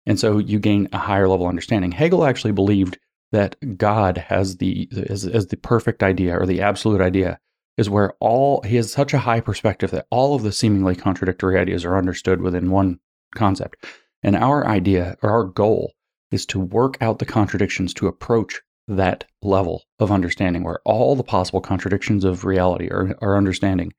And 0.06 0.18
so 0.18 0.38
you 0.38 0.58
gain 0.58 0.88
a 0.92 0.98
higher 0.98 1.28
level 1.28 1.46
understanding. 1.46 1.92
Hegel 1.92 2.24
actually 2.24 2.52
believed 2.52 2.98
that 3.32 3.56
God 3.76 4.18
has 4.18 4.58
the 4.58 4.88
as, 5.08 5.22
the 5.22 5.56
perfect 5.56 6.02
idea 6.02 6.38
or 6.38 6.46
the 6.46 6.62
absolute 6.62 7.00
idea 7.00 7.38
is 7.76 7.90
where 7.90 8.14
all 8.20 8.62
he 8.62 8.76
has 8.76 8.92
such 8.92 9.12
a 9.12 9.18
high 9.18 9.40
perspective 9.40 9.90
that 9.90 10.06
all 10.10 10.34
of 10.34 10.42
the 10.42 10.52
seemingly 10.52 10.94
contradictory 10.94 11.58
ideas 11.58 11.84
are 11.84 11.98
understood 11.98 12.40
within 12.40 12.70
one 12.70 12.98
concept. 13.34 13.84
And 14.22 14.36
our 14.36 14.66
idea 14.66 15.16
or 15.22 15.30
our 15.30 15.44
goal 15.44 15.92
is 16.30 16.46
to 16.46 16.60
work 16.60 16.96
out 17.00 17.18
the 17.18 17.26
contradictions 17.26 17.92
to 17.94 18.06
approach 18.06 18.60
that 18.88 19.24
level 19.42 19.82
of 19.98 20.12
understanding 20.12 20.62
where 20.62 20.80
all 20.84 21.16
the 21.16 21.24
possible 21.24 21.60
contradictions 21.60 22.24
of 22.24 22.44
reality 22.44 22.88
or, 22.88 23.16
or 23.20 23.36
understanding 23.36 23.92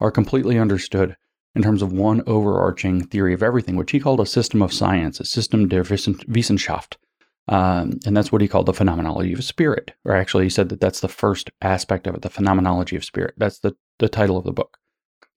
are 0.00 0.10
completely 0.10 0.58
understood 0.58 1.16
in 1.56 1.62
terms 1.62 1.80
of 1.80 1.90
one 1.90 2.22
overarching 2.26 3.02
theory 3.02 3.32
of 3.32 3.42
everything, 3.42 3.76
which 3.76 3.90
he 3.90 3.98
called 3.98 4.20
a 4.20 4.26
system 4.26 4.60
of 4.60 4.74
science, 4.74 5.18
a 5.18 5.24
system 5.24 5.68
der 5.68 5.82
Wissenschaft. 5.82 6.96
Um, 7.48 7.98
and 8.04 8.14
that's 8.14 8.30
what 8.30 8.42
he 8.42 8.48
called 8.48 8.66
the 8.66 8.74
phenomenology 8.74 9.32
of 9.32 9.42
spirit. 9.42 9.92
Or 10.04 10.14
actually, 10.14 10.44
he 10.44 10.50
said 10.50 10.68
that 10.68 10.80
that's 10.80 11.00
the 11.00 11.08
first 11.08 11.50
aspect 11.62 12.06
of 12.06 12.14
it, 12.14 12.20
the 12.20 12.28
phenomenology 12.28 12.94
of 12.94 13.04
spirit. 13.04 13.34
That's 13.38 13.60
the, 13.60 13.74
the 13.98 14.08
title 14.08 14.36
of 14.36 14.44
the 14.44 14.52
book 14.52 14.76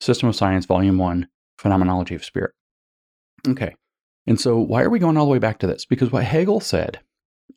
System 0.01 0.27
of 0.27 0.35
Science, 0.35 0.65
Volume 0.65 0.97
1, 0.97 1.27
Phenomenology 1.57 2.15
of 2.15 2.25
Spirit. 2.25 2.51
Okay. 3.47 3.75
And 4.27 4.39
so, 4.39 4.57
why 4.59 4.81
are 4.81 4.89
we 4.89 4.99
going 4.99 5.15
all 5.15 5.25
the 5.25 5.31
way 5.31 5.39
back 5.39 5.59
to 5.59 5.67
this? 5.67 5.85
Because 5.85 6.11
what 6.11 6.25
Hegel 6.25 6.59
said, 6.59 6.99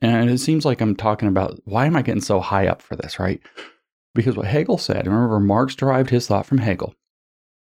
and 0.00 0.30
it 0.30 0.38
seems 0.38 0.64
like 0.64 0.80
I'm 0.80 0.94
talking 0.94 1.28
about 1.28 1.58
why 1.64 1.86
am 1.86 1.96
I 1.96 2.02
getting 2.02 2.22
so 2.22 2.38
high 2.38 2.68
up 2.68 2.80
for 2.80 2.94
this, 2.94 3.18
right? 3.18 3.40
Because 4.14 4.36
what 4.36 4.46
Hegel 4.46 4.78
said, 4.78 5.06
remember, 5.06 5.40
Marx 5.40 5.74
derived 5.74 6.10
his 6.10 6.28
thought 6.28 6.46
from 6.46 6.58
Hegel. 6.58 6.94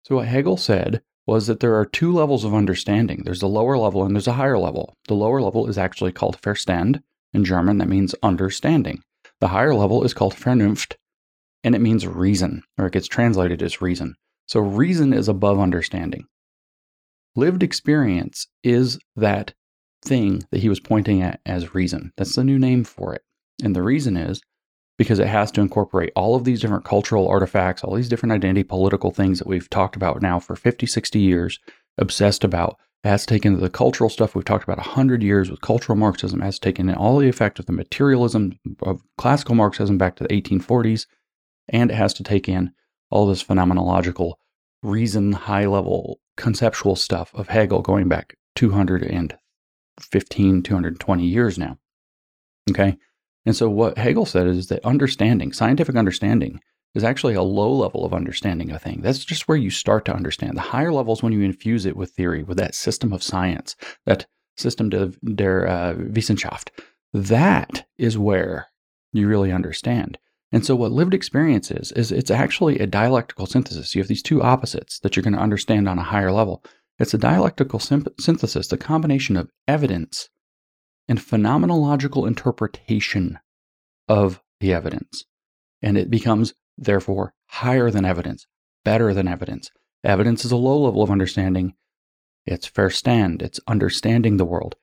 So, 0.03 0.17
what 0.17 0.27
Hegel 0.27 0.57
said 0.57 1.01
was 1.25 1.47
that 1.47 1.61
there 1.61 1.75
are 1.75 1.85
two 1.85 2.11
levels 2.11 2.43
of 2.43 2.53
understanding 2.53 3.21
there's 3.23 3.41
a 3.41 3.47
lower 3.47 3.77
level 3.77 4.03
and 4.03 4.13
there's 4.13 4.27
a 4.27 4.33
higher 4.33 4.57
level. 4.57 4.93
The 5.07 5.13
lower 5.13 5.41
level 5.41 5.67
is 5.67 5.77
actually 5.77 6.11
called 6.11 6.41
Verstand. 6.41 7.01
In 7.33 7.45
German, 7.45 7.77
that 7.79 7.87
means 7.87 8.13
understanding. 8.21 9.01
The 9.39 9.47
higher 9.47 9.73
level 9.73 10.03
is 10.03 10.13
called 10.13 10.35
Vernunft, 10.35 10.95
and 11.63 11.73
it 11.73 11.81
means 11.81 12.05
reason, 12.05 12.61
or 12.77 12.87
it 12.87 12.93
gets 12.93 13.07
translated 13.07 13.63
as 13.63 13.81
reason. 13.81 14.15
So, 14.47 14.59
reason 14.59 15.13
is 15.13 15.29
above 15.29 15.59
understanding. 15.59 16.25
Lived 17.35 17.63
experience 17.63 18.47
is 18.63 18.99
that 19.15 19.53
thing 20.03 20.43
that 20.51 20.59
he 20.59 20.69
was 20.69 20.79
pointing 20.79 21.21
at 21.21 21.39
as 21.45 21.73
reason. 21.73 22.11
That's 22.17 22.35
the 22.35 22.43
new 22.43 22.59
name 22.59 22.83
for 22.83 23.15
it. 23.15 23.21
And 23.63 23.75
the 23.75 23.81
reason 23.81 24.17
is 24.17 24.41
because 24.97 25.19
it 25.19 25.27
has 25.27 25.51
to 25.51 25.61
incorporate 25.61 26.11
all 26.15 26.35
of 26.35 26.43
these 26.43 26.61
different 26.61 26.85
cultural 26.85 27.27
artifacts, 27.27 27.83
all 27.83 27.95
these 27.95 28.09
different 28.09 28.33
identity 28.33 28.63
political 28.63 29.11
things 29.11 29.39
that 29.39 29.47
we've 29.47 29.69
talked 29.69 29.95
about 29.95 30.21
now 30.21 30.39
for 30.39 30.55
50, 30.55 30.85
60 30.85 31.19
years, 31.19 31.59
obsessed 31.97 32.43
about. 32.43 32.77
It 33.03 33.09
has 33.09 33.25
taken 33.25 33.59
the 33.59 33.69
cultural 33.69 34.09
stuff 34.09 34.33
we've 34.33 34.45
talked 34.45 34.63
about 34.63 34.77
100 34.77 35.23
years 35.23 35.51
with 35.51 35.61
cultural 35.61 35.97
Marxism, 35.97 36.41
it 36.41 36.45
has 36.45 36.59
taken 36.59 36.89
in 36.89 36.95
all 36.95 37.17
the 37.17 37.27
effect 37.27 37.59
of 37.59 37.65
the 37.65 37.73
materialism 37.73 38.57
of 38.81 39.01
classical 39.17 39.55
Marxism 39.55 39.97
back 39.97 40.15
to 40.17 40.23
the 40.23 40.29
1840s, 40.29 41.07
and 41.67 41.91
it 41.91 41.95
has 41.95 42.13
to 42.13 42.23
take 42.23 42.47
in 42.47 42.71
all 43.09 43.27
this 43.27 43.43
phenomenological, 43.43 44.35
reason, 44.81 45.33
high 45.33 45.65
level 45.65 46.21
conceptual 46.37 46.95
stuff 46.95 47.33
of 47.33 47.49
Hegel 47.49 47.81
going 47.81 48.07
back 48.07 48.37
215, 48.55 50.63
220 50.63 51.25
years 51.25 51.57
now. 51.57 51.77
Okay. 52.69 52.97
And 53.45 53.55
so 53.55 53.69
what 53.69 53.97
Hegel 53.97 54.25
said 54.25 54.47
is 54.47 54.67
that 54.67 54.85
understanding, 54.85 55.51
scientific 55.51 55.95
understanding, 55.95 56.59
is 56.95 57.03
actually 57.03 57.33
a 57.33 57.41
low 57.41 57.71
level 57.71 58.05
of 58.05 58.13
understanding 58.13 58.71
a 58.71 58.79
thing. 58.79 59.01
That's 59.01 59.25
just 59.25 59.47
where 59.47 59.57
you 59.57 59.69
start 59.69 60.05
to 60.05 60.15
understand. 60.15 60.55
The 60.55 60.61
higher 60.61 60.93
levels 60.93 61.23
when 61.23 61.33
you 61.33 61.41
infuse 61.41 61.85
it 61.85 61.97
with 61.97 62.11
theory, 62.11 62.43
with 62.43 62.57
that 62.57 62.75
system 62.75 63.11
of 63.11 63.23
science, 63.23 63.75
that 64.05 64.27
system 64.57 64.89
der 64.89 65.67
uh, 65.67 65.93
Wissenschaft, 65.95 66.69
that 67.13 67.85
is 67.97 68.17
where 68.17 68.67
you 69.11 69.27
really 69.27 69.51
understand. 69.51 70.17
And 70.51 70.63
so 70.63 70.75
what 70.75 70.91
lived 70.91 71.15
experience 71.15 71.71
is, 71.71 71.91
is 71.93 72.11
it's 72.11 72.29
actually 72.29 72.77
a 72.77 72.85
dialectical 72.85 73.47
synthesis. 73.47 73.95
You 73.95 74.01
have 74.01 74.07
these 74.07 74.21
two 74.21 74.43
opposites 74.43 74.99
that 74.99 75.15
you're 75.15 75.23
going 75.23 75.33
to 75.33 75.39
understand 75.39 75.89
on 75.89 75.97
a 75.97 76.03
higher 76.03 76.31
level. 76.31 76.63
It's 76.99 77.15
a 77.15 77.17
dialectical 77.17 77.79
synthesis, 77.79 78.67
the 78.67 78.77
combination 78.77 79.35
of 79.35 79.49
evidence 79.67 80.29
and 81.07 81.19
phenomenological 81.19 82.27
interpretation 82.27 83.39
of 84.07 84.41
the 84.59 84.73
evidence. 84.73 85.25
And 85.81 85.97
it 85.97 86.09
becomes, 86.09 86.53
therefore, 86.77 87.33
higher 87.47 87.91
than 87.91 88.05
evidence, 88.05 88.47
better 88.85 89.13
than 89.13 89.27
evidence. 89.27 89.71
Evidence 90.03 90.45
is 90.45 90.51
a 90.51 90.57
low 90.57 90.79
level 90.79 91.03
of 91.03 91.11
understanding. 91.11 91.73
It's 92.45 92.69
Verstand, 92.69 93.41
it's 93.41 93.59
understanding 93.67 94.37
the 94.37 94.45
world. 94.45 94.75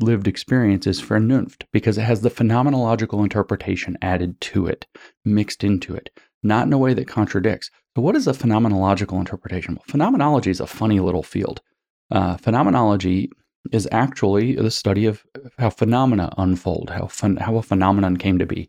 Lived 0.00 0.28
experience 0.28 0.86
is 0.86 1.00
Vernunft 1.00 1.64
because 1.72 1.96
it 1.96 2.02
has 2.02 2.20
the 2.20 2.30
phenomenological 2.30 3.22
interpretation 3.22 3.96
added 4.02 4.40
to 4.42 4.66
it, 4.66 4.86
mixed 5.24 5.64
into 5.64 5.94
it, 5.94 6.10
not 6.42 6.66
in 6.66 6.72
a 6.72 6.78
way 6.78 6.92
that 6.92 7.08
contradicts. 7.08 7.70
So, 7.96 8.02
what 8.02 8.14
is 8.14 8.26
a 8.26 8.32
phenomenological 8.32 9.18
interpretation? 9.18 9.76
Well, 9.76 9.84
phenomenology 9.88 10.50
is 10.50 10.60
a 10.60 10.66
funny 10.66 11.00
little 11.00 11.22
field. 11.22 11.62
Uh, 12.10 12.36
phenomenology 12.36 13.30
is 13.72 13.88
actually 13.92 14.54
the 14.54 14.70
study 14.70 15.06
of 15.06 15.24
how 15.58 15.70
phenomena 15.70 16.32
unfold, 16.38 16.90
how, 16.90 17.08
how 17.40 17.56
a 17.56 17.62
phenomenon 17.62 18.16
came 18.16 18.38
to 18.38 18.46
be, 18.46 18.68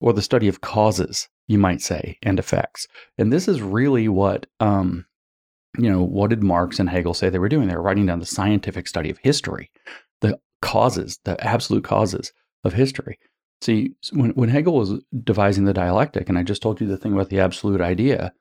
or 0.00 0.12
the 0.12 0.22
study 0.22 0.48
of 0.48 0.60
causes, 0.60 1.28
you 1.48 1.58
might 1.58 1.80
say, 1.80 2.18
and 2.22 2.38
effects. 2.38 2.86
And 3.18 3.32
this 3.32 3.48
is 3.48 3.62
really 3.62 4.08
what, 4.08 4.46
um, 4.60 5.06
you 5.78 5.90
know, 5.90 6.02
what 6.02 6.30
did 6.30 6.42
Marx 6.42 6.78
and 6.78 6.88
Hegel 6.88 7.14
say 7.14 7.28
they 7.28 7.38
were 7.38 7.48
doing? 7.48 7.68
They 7.68 7.76
were 7.76 7.82
writing 7.82 8.06
down 8.06 8.20
the 8.20 8.26
scientific 8.26 8.88
study 8.88 9.10
of 9.10 9.18
history, 9.18 9.70
the 10.20 10.38
causes, 10.62 11.18
the 11.24 11.42
absolute 11.44 11.84
causes 11.84 12.32
of 12.64 12.72
history. 12.72 13.18
See, 13.62 13.92
when, 14.12 14.30
when 14.30 14.48
Hegel 14.48 14.74
was 14.74 15.02
devising 15.24 15.64
the 15.64 15.72
dialectic, 15.72 16.28
and 16.28 16.38
I 16.38 16.42
just 16.42 16.62
told 16.62 16.80
you 16.80 16.86
the 16.86 16.96
thing 16.96 17.12
about 17.12 17.30
the 17.30 17.40
absolute 17.40 17.80
idea, 17.80 18.32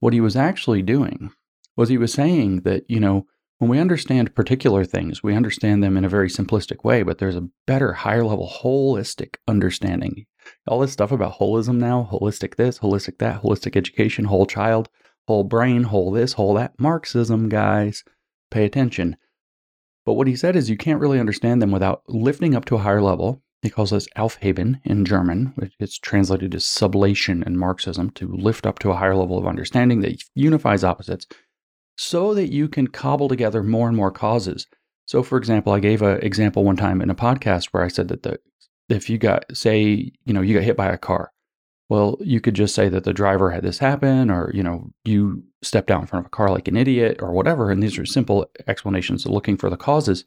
what 0.00 0.12
he 0.12 0.20
was 0.20 0.36
actually 0.36 0.82
doing 0.82 1.30
was 1.76 1.88
he 1.88 1.98
was 1.98 2.12
saying 2.12 2.60
that, 2.60 2.84
you 2.88 3.00
know, 3.00 3.26
when 3.58 3.70
we 3.70 3.78
understand 3.78 4.34
particular 4.34 4.84
things, 4.84 5.22
we 5.22 5.34
understand 5.34 5.82
them 5.82 5.96
in 5.96 6.04
a 6.04 6.08
very 6.08 6.28
simplistic 6.28 6.84
way, 6.84 7.02
but 7.02 7.18
there's 7.18 7.36
a 7.36 7.48
better, 7.66 7.92
higher 7.92 8.24
level, 8.24 8.48
holistic 8.62 9.36
understanding. 9.46 10.26
All 10.66 10.80
this 10.80 10.92
stuff 10.92 11.12
about 11.12 11.38
holism 11.38 11.76
now, 11.76 12.08
holistic 12.10 12.56
this, 12.56 12.80
holistic 12.80 13.18
that, 13.18 13.42
holistic 13.42 13.76
education, 13.76 14.26
whole 14.26 14.46
child, 14.46 14.88
whole 15.28 15.44
brain, 15.44 15.84
whole 15.84 16.10
this, 16.10 16.34
whole 16.34 16.54
that. 16.54 16.72
Marxism, 16.78 17.48
guys, 17.48 18.02
pay 18.50 18.64
attention. 18.64 19.16
But 20.04 20.14
what 20.14 20.26
he 20.26 20.36
said 20.36 20.56
is 20.56 20.68
you 20.68 20.76
can't 20.76 21.00
really 21.00 21.20
understand 21.20 21.62
them 21.62 21.70
without 21.70 22.02
lifting 22.08 22.54
up 22.54 22.64
to 22.66 22.74
a 22.74 22.80
higher 22.80 23.00
level. 23.00 23.40
He 23.62 23.70
calls 23.70 23.92
this 23.92 24.08
Aufheben 24.18 24.80
in 24.84 25.06
German, 25.06 25.52
which 25.54 25.72
is 25.80 25.98
translated 25.98 26.54
as 26.54 26.64
sublation 26.64 27.46
in 27.46 27.56
Marxism, 27.56 28.10
to 28.10 28.30
lift 28.30 28.66
up 28.66 28.78
to 28.80 28.90
a 28.90 28.96
higher 28.96 29.16
level 29.16 29.38
of 29.38 29.46
understanding 29.46 30.00
that 30.00 30.22
unifies 30.34 30.84
opposites 30.84 31.26
so 31.96 32.34
that 32.34 32.52
you 32.52 32.68
can 32.68 32.88
cobble 32.88 33.28
together 33.28 33.62
more 33.62 33.88
and 33.88 33.96
more 33.96 34.10
causes. 34.10 34.66
So, 35.06 35.22
for 35.22 35.36
example, 35.38 35.72
I 35.72 35.80
gave 35.80 36.02
an 36.02 36.20
example 36.22 36.64
one 36.64 36.76
time 36.76 37.00
in 37.00 37.10
a 37.10 37.14
podcast 37.14 37.66
where 37.66 37.84
I 37.84 37.88
said 37.88 38.08
that 38.08 38.22
the, 38.22 38.38
if 38.88 39.10
you 39.10 39.18
got, 39.18 39.44
say, 39.54 40.12
you 40.24 40.32
know, 40.32 40.40
you 40.40 40.54
got 40.54 40.64
hit 40.64 40.76
by 40.76 40.88
a 40.88 40.98
car, 40.98 41.30
well, 41.90 42.16
you 42.20 42.40
could 42.40 42.54
just 42.54 42.74
say 42.74 42.88
that 42.88 43.04
the 43.04 43.12
driver 43.12 43.50
had 43.50 43.62
this 43.62 43.78
happen, 43.78 44.30
or, 44.30 44.50
you 44.54 44.62
know, 44.62 44.90
you 45.04 45.44
stepped 45.62 45.90
out 45.90 46.00
in 46.00 46.06
front 46.06 46.24
of 46.24 46.28
a 46.28 46.30
car 46.30 46.48
like 46.48 46.66
an 46.68 46.76
idiot, 46.76 47.18
or 47.20 47.32
whatever. 47.32 47.70
And 47.70 47.82
these 47.82 47.98
are 47.98 48.06
simple 48.06 48.50
explanations 48.66 49.26
of 49.26 49.32
looking 49.32 49.58
for 49.58 49.68
the 49.68 49.76
causes. 49.76 50.24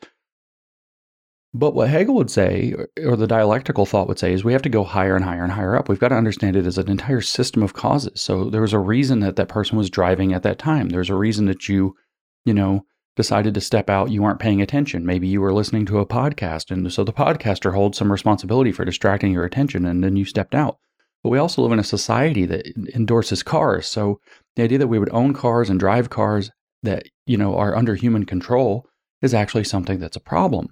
But 1.54 1.74
what 1.74 1.90
Hegel 1.90 2.16
would 2.16 2.30
say, 2.30 2.76
or 3.04 3.16
the 3.16 3.26
dialectical 3.26 3.86
thought 3.86 4.08
would 4.08 4.20
say, 4.20 4.34
is 4.34 4.44
we 4.44 4.54
have 4.54 4.62
to 4.64 4.70
go 4.70 4.84
higher 4.84 5.16
and 5.16 5.24
higher 5.24 5.44
and 5.44 5.52
higher 5.52 5.76
up. 5.76 5.90
We've 5.90 6.00
got 6.00 6.10
to 6.10 6.16
understand 6.16 6.56
it 6.56 6.66
as 6.66 6.78
an 6.78 6.90
entire 6.90 7.22
system 7.22 7.64
of 7.64 7.74
causes. 7.74 8.22
So 8.22 8.50
there 8.50 8.62
was 8.62 8.74
a 8.74 8.80
reason 8.80 9.22
that 9.22 9.38
that 9.38 9.48
person 9.48 9.78
was 9.78 9.90
driving 9.90 10.34
at 10.34 10.44
that 10.44 10.60
time. 10.60 10.90
There's 10.90 11.10
a 11.10 11.16
reason 11.16 11.46
that 11.46 11.70
you, 11.70 11.96
you 12.46 12.54
know, 12.54 12.86
decided 13.16 13.54
to 13.56 13.62
step 13.62 13.90
out. 13.90 14.12
You 14.12 14.22
weren't 14.22 14.40
paying 14.40 14.62
attention. 14.62 15.06
Maybe 15.06 15.28
you 15.28 15.42
were 15.42 15.54
listening 15.54 15.86
to 15.88 16.00
a 16.00 16.06
podcast. 16.06 16.70
And 16.70 16.92
so 16.94 17.04
the 17.04 17.14
podcaster 17.14 17.74
holds 17.74 17.98
some 17.98 18.12
responsibility 18.12 18.72
for 18.72 18.86
distracting 18.86 19.32
your 19.32 19.46
attention 19.46 19.86
and 19.86 20.04
then 20.04 20.16
you 20.16 20.26
stepped 20.26 20.54
out. 20.54 20.78
But 21.24 21.32
we 21.32 21.40
also 21.40 21.64
live 21.64 21.72
in 21.72 21.80
a 21.80 21.84
society 21.84 22.46
that 22.46 22.68
endorses 22.94 23.42
cars. 23.42 23.88
So 23.88 24.20
the 24.56 24.64
idea 24.64 24.78
that 24.78 24.88
we 24.88 25.00
would 25.00 25.12
own 25.12 25.34
cars 25.34 25.70
and 25.70 25.80
drive 25.80 26.12
cars 26.12 26.52
that, 26.84 27.04
you 27.26 27.38
know, 27.38 27.58
are 27.58 27.76
under 27.76 27.96
human 27.96 28.26
control 28.26 28.86
is 29.22 29.34
actually 29.34 29.64
something 29.64 30.00
that's 30.00 30.16
a 30.16 30.22
problem. 30.22 30.68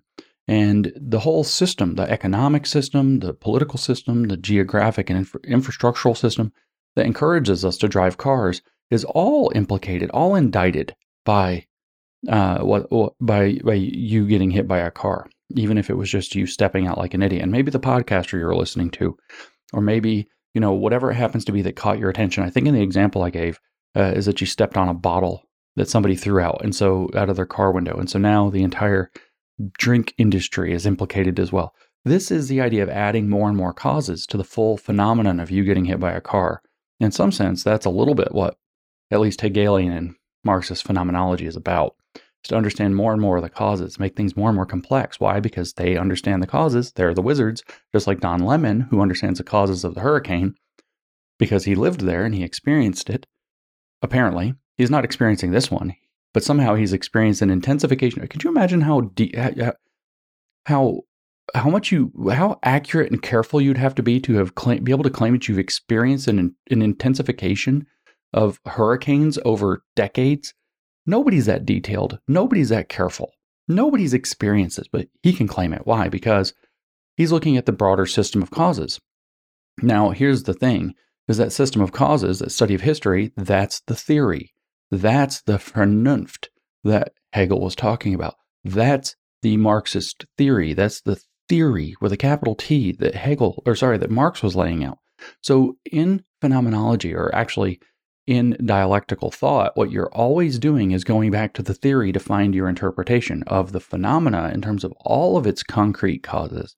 And 0.48 0.94
the 0.96 1.20
whole 1.20 1.44
system, 1.44 1.96
the 1.96 2.10
economic 2.10 2.68
system, 2.68 3.20
the 3.20 3.34
political 3.34 3.80
system, 3.80 4.28
the 4.28 4.38
geographic 4.38 5.10
and 5.10 5.18
infra- 5.18 5.42
infrastructural 5.42 6.16
system 6.16 6.54
that 6.96 7.06
encourages 7.06 7.66
us 7.66 7.78
to 7.78 7.88
drive 7.88 8.18
cars 8.18 8.62
is 8.92 9.04
all 9.06 9.52
implicated, 9.56 10.10
all 10.12 10.36
indicted 10.36 10.96
by 11.25 11.66
uh, 12.30 12.60
what, 12.60 12.92
what 12.92 13.14
by 13.20 13.60
by 13.64 13.74
you 13.74 14.28
getting 14.28 14.52
hit 14.52 14.68
by 14.68 14.80
a 14.80 14.92
car, 14.92 15.28
even 15.56 15.78
if 15.78 15.90
it 15.90 15.98
was 15.98 16.10
just 16.10 16.36
you 16.36 16.46
stepping 16.46 16.88
out 16.88 16.98
like 16.98 17.14
an 17.14 17.24
idiot. 17.24 17.44
And 17.44 17.52
maybe 17.52 17.72
the 17.72 17.80
podcaster 17.80 18.34
you're 18.34 18.56
listening 18.56 18.92
to, 18.92 19.18
or 19.74 19.82
maybe 19.82 20.28
you 20.54 20.62
know 20.62 20.74
whatever 20.74 21.12
it 21.12 21.16
happens 21.16 21.46
to 21.46 21.52
be 21.52 21.62
that 21.64 21.75
caught 21.75 22.00
your 22.00 22.10
attention. 22.10 22.44
I 22.44 22.50
think 22.50 22.68
in 22.68 22.74
the 22.74 22.82
example 22.82 23.24
I 23.24 23.30
gave 23.30 23.60
uh, 23.96 24.14
is 24.16 24.25
that 24.25 24.42
you 24.42 24.48
stepped 24.48 24.78
on 24.78 24.90
a 24.90 24.94
bottle 24.94 25.44
that 25.75 25.90
somebody 25.90 26.16
threw 26.16 26.40
out, 26.40 26.62
and 26.64 26.75
so 26.75 27.10
out 27.16 27.30
of 27.30 27.36
their 27.36 27.46
car 27.46 27.72
window, 27.72 27.98
and 27.98 28.10
so 28.10 28.20
now 28.20 28.50
the 28.50 28.64
entire 28.64 29.12
drink 29.78 30.14
industry 30.18 30.74
is 30.74 30.86
implicated 30.86 31.40
as 31.40 31.52
well. 31.52 31.74
This 32.04 32.30
is 32.30 32.48
the 32.48 32.62
idea 32.62 32.84
of 32.84 32.90
adding 32.90 33.30
more 33.30 33.50
and 33.50 33.58
more 33.58 33.74
causes 33.74 34.28
to 34.28 34.38
the 34.38 34.44
full 34.44 34.78
phenomenon 34.78 35.40
of 35.40 35.50
you 35.50 35.64
getting 35.64 35.86
hit 35.86 36.00
by 36.00 36.12
a 36.12 36.22
car. 36.22 36.62
In 37.00 37.12
some 37.12 37.32
sense, 37.32 37.64
that's 37.64 37.86
a 37.86 37.90
little 37.90 38.16
bit 38.16 38.32
what 38.32 38.58
at 39.12 39.20
least 39.20 39.42
Hegelian 39.42 39.92
and 39.92 40.16
Marxist 40.44 40.86
phenomenology 40.86 41.48
is 41.48 41.56
about. 41.56 41.96
Is 42.16 42.50
to 42.50 42.56
understand 42.56 42.96
more 42.96 43.12
and 43.12 43.22
more 43.22 43.38
of 43.38 43.44
the 43.44 43.50
causes, 43.50 44.00
make 44.00 44.16
things 44.16 44.38
more 44.38 44.50
and 44.50 44.56
more 44.56 44.68
complex. 44.68 45.20
Why? 45.20 45.40
Because 45.40 45.74
they 45.74 45.98
understand 45.98 46.44
the 46.44 46.48
causes. 46.48 46.92
They're 46.92 47.16
the 47.16 47.22
wizards, 47.24 47.64
just 47.92 48.06
like 48.06 48.20
Don 48.20 48.46
Lemon, 48.46 48.82
who 48.82 49.02
understands 49.02 49.40
the 49.40 49.44
causes 49.44 49.84
of 49.84 49.96
the 49.96 50.02
hurricane 50.02 50.56
because 51.38 51.66
he 51.66 51.76
lived 51.76 52.02
there 52.02 52.24
and 52.24 52.36
he 52.36 52.44
experienced 52.44 53.10
it. 53.10 53.26
Apparently, 54.02 54.54
he's 54.78 54.92
not 54.92 55.04
experiencing 55.04 55.52
this 55.52 55.72
one 55.72 55.96
but 56.36 56.44
somehow 56.44 56.75
he's 56.75 56.92
experienced 56.92 57.42
an 57.42 57.50
intensification. 57.50 58.27
Could 58.27 58.44
you 58.44 58.50
imagine 58.50 58.82
how 58.82 59.00
deep, 59.00 59.38
how 60.65 61.04
how 61.54 61.70
much 61.70 61.94
you 61.94 62.12
how 62.30 62.60
accurate 62.62 63.10
and 63.10 63.22
careful 63.22 63.62
you'd 63.62 63.77
have 63.77 63.96
to 63.96 64.04
be 64.04 64.20
to 64.20 64.34
have 64.34 64.54
claim, 64.54 64.84
be 64.84 64.92
able 64.92 65.06
to 65.06 65.10
claim 65.10 65.32
that 65.32 65.48
you've 65.48 65.58
experienced 65.58 66.27
an 66.27 66.54
an 66.70 66.82
intensification 66.82 67.88
of 68.34 68.60
hurricanes 68.65 69.39
over 69.46 69.86
decades? 69.96 70.54
Nobody's 71.06 71.46
that 71.46 71.65
detailed. 71.65 72.20
Nobody's 72.27 72.68
that 72.68 72.89
careful. 72.89 73.32
Nobody's 73.70 74.13
experienced 74.13 74.75
this, 74.75 74.89
but 74.89 75.08
he 75.24 75.32
can 75.32 75.48
claim 75.48 75.72
it. 75.72 75.88
Why? 75.88 76.10
Because 76.10 76.54
he's 77.15 77.32
looking 77.32 77.56
at 77.56 77.65
the 77.65 77.72
broader 77.72 78.06
system 78.06 78.44
of 78.44 78.51
causes. 78.51 79.00
Now, 79.82 80.10
here's 80.10 80.44
the 80.44 80.54
thing 80.54 80.96
is 81.30 81.38
that 81.38 81.54
system 81.54 81.82
of 81.82 81.94
causes, 81.94 82.39
that 82.39 82.51
study 82.51 82.75
of 82.75 82.82
history, 82.82 83.32
that's 83.38 83.80
the 83.88 83.96
theory. 83.96 84.51
That's 84.92 85.42
the 85.42 85.58
Vernunft 85.58 86.48
that 86.84 87.13
Hegel 87.34 87.62
was 87.62 87.75
talking 87.75 88.13
about. 88.13 88.36
That's 88.63 89.15
the 89.42 89.58
Marxist 89.58 90.25
theory. 90.38 90.74
That's 90.74 91.01
the 91.01 91.20
theory 91.48 91.96
with 92.01 92.12
a 92.12 92.18
capital 92.18 92.56
T 92.56 92.92
that 92.94 93.15
Hegel, 93.15 93.62
or 93.65 93.75
sorry, 93.75 93.98
that 93.98 94.10
Marx 94.10 94.42
was 94.42 94.56
laying 94.56 94.84
out. 94.84 95.00
So 95.42 95.77
in 95.92 96.24
phenomenology, 96.42 97.13
or 97.13 97.34
actually 97.34 97.80
in 98.27 98.58
dialectical 98.65 99.30
thought, 99.30 99.77
what 99.77 99.92
you're 99.92 100.12
always 100.12 100.58
doing 100.58 100.92
is 100.92 101.04
going 101.04 101.30
back 101.30 101.54
to 101.54 101.62
the 101.62 101.75
theory 101.75 102.12
to 102.12 102.20
find 102.20 102.56
your 102.56 102.68
interpretation 102.68 103.44
of 103.44 103.72
the 103.72 103.80
phenomena 103.80 104.50
in 104.54 104.62
terms 104.62 104.84
of 104.84 104.92
all 105.01 105.38
of 105.38 105.46
its 105.46 105.62
concrete 105.62 106.24
causes. 106.24 106.75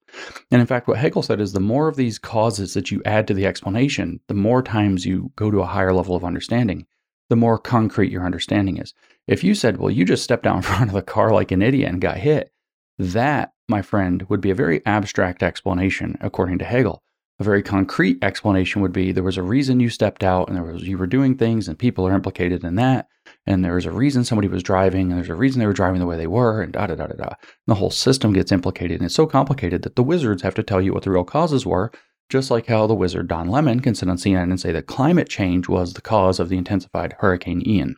And 0.51 0.59
in 0.59 0.67
fact, 0.67 0.87
what 0.87 0.97
Hegel 0.97 1.21
said 1.21 1.39
is 1.39 1.53
the 1.53 1.59
more 1.61 1.87
of 1.87 1.95
these 1.95 2.19
causes 2.19 2.73
that 2.73 2.91
you 2.91 3.01
add 3.05 3.27
to 3.27 3.33
the 3.33 3.45
explanation, 3.45 4.19
the 4.27 4.33
more 4.33 4.61
times 4.61 5.05
you 5.05 5.31
go 5.37 5.49
to 5.49 5.61
a 5.61 5.65
higher 5.65 5.93
level 5.93 6.15
of 6.15 6.25
understanding, 6.25 6.85
the 7.29 7.35
more 7.35 7.57
concrete 7.57 8.11
your 8.11 8.25
understanding 8.25 8.77
is. 8.77 8.93
If 9.27 9.43
you 9.43 9.55
said, 9.55 9.77
well, 9.77 9.91
you 9.91 10.05
just 10.05 10.23
stepped 10.23 10.47
out 10.47 10.55
in 10.55 10.61
front 10.63 10.89
of 10.89 10.93
the 10.93 11.01
car 11.01 11.31
like 11.31 11.51
an 11.51 11.61
idiot 11.61 11.91
and 11.91 12.01
got 12.01 12.17
hit, 12.17 12.51
that, 12.97 13.51
my 13.67 13.81
friend, 13.81 14.25
would 14.29 14.41
be 14.41 14.49
a 14.49 14.55
very 14.55 14.85
abstract 14.85 15.43
explanation, 15.43 16.17
according 16.21 16.57
to 16.59 16.65
Hegel 16.65 17.03
a 17.39 17.43
very 17.43 17.61
concrete 17.61 18.17
explanation 18.23 18.81
would 18.81 18.91
be 18.91 19.11
there 19.11 19.23
was 19.23 19.37
a 19.37 19.43
reason 19.43 19.79
you 19.79 19.89
stepped 19.89 20.23
out 20.23 20.47
and 20.47 20.57
there 20.57 20.63
was 20.63 20.83
you 20.83 20.97
were 20.97 21.07
doing 21.07 21.35
things 21.35 21.67
and 21.67 21.77
people 21.77 22.07
are 22.07 22.15
implicated 22.15 22.63
in 22.63 22.75
that 22.75 23.07
and 23.45 23.63
there 23.63 23.75
was 23.75 23.85
a 23.85 23.91
reason 23.91 24.23
somebody 24.23 24.47
was 24.47 24.63
driving 24.63 25.11
and 25.11 25.17
there's 25.17 25.29
a 25.29 25.35
reason 25.35 25.59
they 25.59 25.67
were 25.67 25.73
driving 25.73 25.99
the 25.99 26.05
way 26.05 26.17
they 26.17 26.27
were 26.27 26.61
and 26.61 26.73
da 26.73 26.87
da 26.87 26.95
da 26.95 27.07
da 27.07 27.15
da. 27.15 27.33
The 27.67 27.75
whole 27.75 27.91
system 27.91 28.33
gets 28.33 28.51
implicated 28.51 28.99
and 28.99 29.05
it's 29.05 29.15
so 29.15 29.27
complicated 29.27 29.83
that 29.83 29.95
the 29.95 30.03
wizards 30.03 30.41
have 30.41 30.55
to 30.55 30.63
tell 30.63 30.81
you 30.81 30.93
what 30.93 31.03
the 31.03 31.11
real 31.11 31.23
causes 31.23 31.65
were, 31.65 31.91
just 32.29 32.51
like 32.51 32.67
how 32.67 32.87
the 32.87 32.95
wizard 32.95 33.27
Don 33.27 33.47
Lemon 33.47 33.79
can 33.79 33.95
sit 33.95 34.09
on 34.09 34.17
CNN 34.17 34.43
and 34.43 34.59
say 34.59 34.71
that 34.71 34.87
climate 34.87 35.29
change 35.29 35.67
was 35.67 35.93
the 35.93 36.01
cause 36.01 36.39
of 36.39 36.49
the 36.49 36.57
intensified 36.57 37.15
Hurricane 37.19 37.61
Ian. 37.65 37.95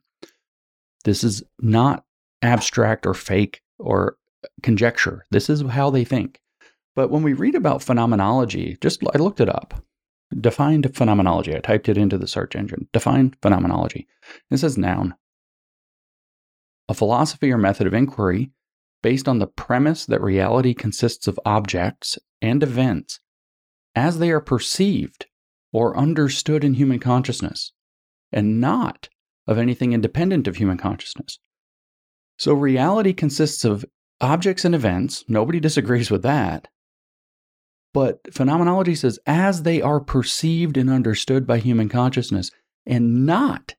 This 1.04 1.24
is 1.24 1.44
not 1.60 2.04
abstract 2.42 3.06
or 3.06 3.14
fake 3.14 3.62
or 3.78 4.18
conjecture. 4.62 5.26
This 5.32 5.50
is 5.50 5.62
how 5.62 5.90
they 5.90 6.04
think. 6.04 6.40
But 6.96 7.10
when 7.10 7.24
we 7.24 7.34
read 7.34 7.56
about 7.56 7.84
phenomenology, 7.84 8.78
just 8.82 9.02
I 9.14 9.18
looked 9.18 9.40
it 9.40 9.50
up. 9.50 9.84
Defined 10.40 10.96
phenomenology. 10.96 11.56
I 11.56 11.60
typed 11.60 11.90
it 11.90 11.98
into 11.98 12.18
the 12.18 12.28
search 12.28 12.56
engine. 12.56 12.88
Define 12.94 13.36
phenomenology. 13.42 14.08
It 14.52 14.58
says 14.58 14.78
noun. 14.78 15.16
A 16.88 16.94
philosophy 16.94 17.52
or 17.52 17.58
method 17.58 17.88
of 17.88 17.94
inquiry 17.94 18.52
based 19.02 19.28
on 19.28 19.40
the 19.40 19.48
premise 19.48 20.06
that 20.06 20.22
reality 20.22 20.74
consists 20.74 21.28
of 21.28 21.40
objects 21.46 22.20
and 22.42 22.62
events 22.62 23.20
as 24.00 24.20
they 24.20 24.32
are 24.32 24.40
perceived 24.42 25.26
or 25.74 25.98
understood 25.98 26.64
in 26.64 26.76
human 26.76 27.00
consciousness, 27.00 27.74
and 28.32 28.62
not 28.62 29.10
of 29.46 29.58
anything 29.58 29.94
independent 29.94 30.48
of 30.48 30.56
human 30.56 30.78
consciousness. 30.78 31.38
So 32.38 32.54
reality 32.54 33.14
consists 33.14 33.66
of 33.66 33.86
objects 34.22 34.64
and 34.64 34.74
events, 34.74 35.26
nobody 35.28 35.60
disagrees 35.60 36.10
with 36.10 36.24
that, 36.24 36.70
but 37.94 38.34
phenomenology 38.34 38.96
says 38.96 39.20
as 39.26 39.64
they 39.64 39.82
are 39.82 40.00
perceived 40.00 40.78
and 40.78 40.90
understood 40.90 41.46
by 41.46 41.58
human 41.58 41.90
consciousness 41.90 42.52
and 42.86 43.26
not 43.26 43.76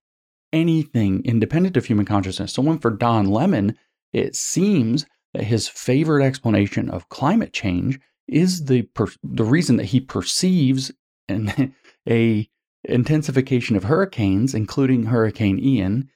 anything 0.52 1.22
independent 1.24 1.76
of 1.76 1.86
human 1.86 2.04
consciousness. 2.04 2.52
So, 2.52 2.78
for 2.78 2.90
Don 2.90 3.26
Lemon, 3.26 3.76
it 4.12 4.34
seems 4.36 5.06
that 5.32 5.44
his 5.44 5.68
favorite 5.68 6.24
explanation 6.24 6.90
of 6.90 7.08
climate 7.08 7.52
change 7.52 8.00
is 8.30 8.64
the 8.64 8.82
per- 8.82 9.08
the 9.22 9.44
reason 9.44 9.76
that 9.76 9.86
he 9.86 10.00
perceives 10.00 10.92
an, 11.28 11.74
a 12.08 12.48
intensification 12.84 13.76
of 13.76 13.84
hurricanes, 13.84 14.54
including 14.54 15.04
Hurricane 15.04 15.58
Ian. 15.58 16.08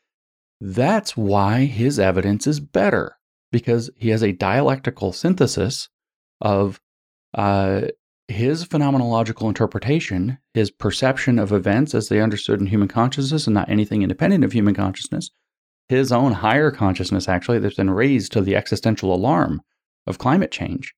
That's 0.61 1.17
why 1.17 1.65
his 1.65 1.99
evidence 1.99 2.47
is 2.47 2.61
better 2.61 3.17
because 3.53 3.91
he 3.97 4.09
has 4.11 4.23
a 4.23 4.33
dialectical 4.33 5.13
synthesis 5.13 5.89
of 6.41 6.81
uh, 7.35 7.83
his 8.29 8.65
phenomenological 8.65 9.49
interpretation, 9.49 10.39
his 10.55 10.71
perception 10.71 11.39
of 11.39 11.53
events 11.53 11.95
as 11.95 12.09
they 12.09 12.21
understood 12.21 12.61
in 12.61 12.67
human 12.67 12.89
consciousness 12.89 13.47
and 13.47 13.55
not 13.55 13.69
anything 13.69 14.03
independent 14.03 14.45
of 14.45 14.53
human 14.53 14.75
consciousness, 14.75 15.31
his 15.89 16.11
own 16.11 16.33
higher 16.33 16.71
consciousness, 16.71 17.29
actually, 17.29 17.59
that's 17.59 17.77
been 17.77 17.91
raised 17.91 18.33
to 18.33 18.41
the 18.41 18.57
existential 18.57 19.15
alarm 19.15 19.61
of 20.07 20.19
climate 20.19 20.51
change. 20.51 20.95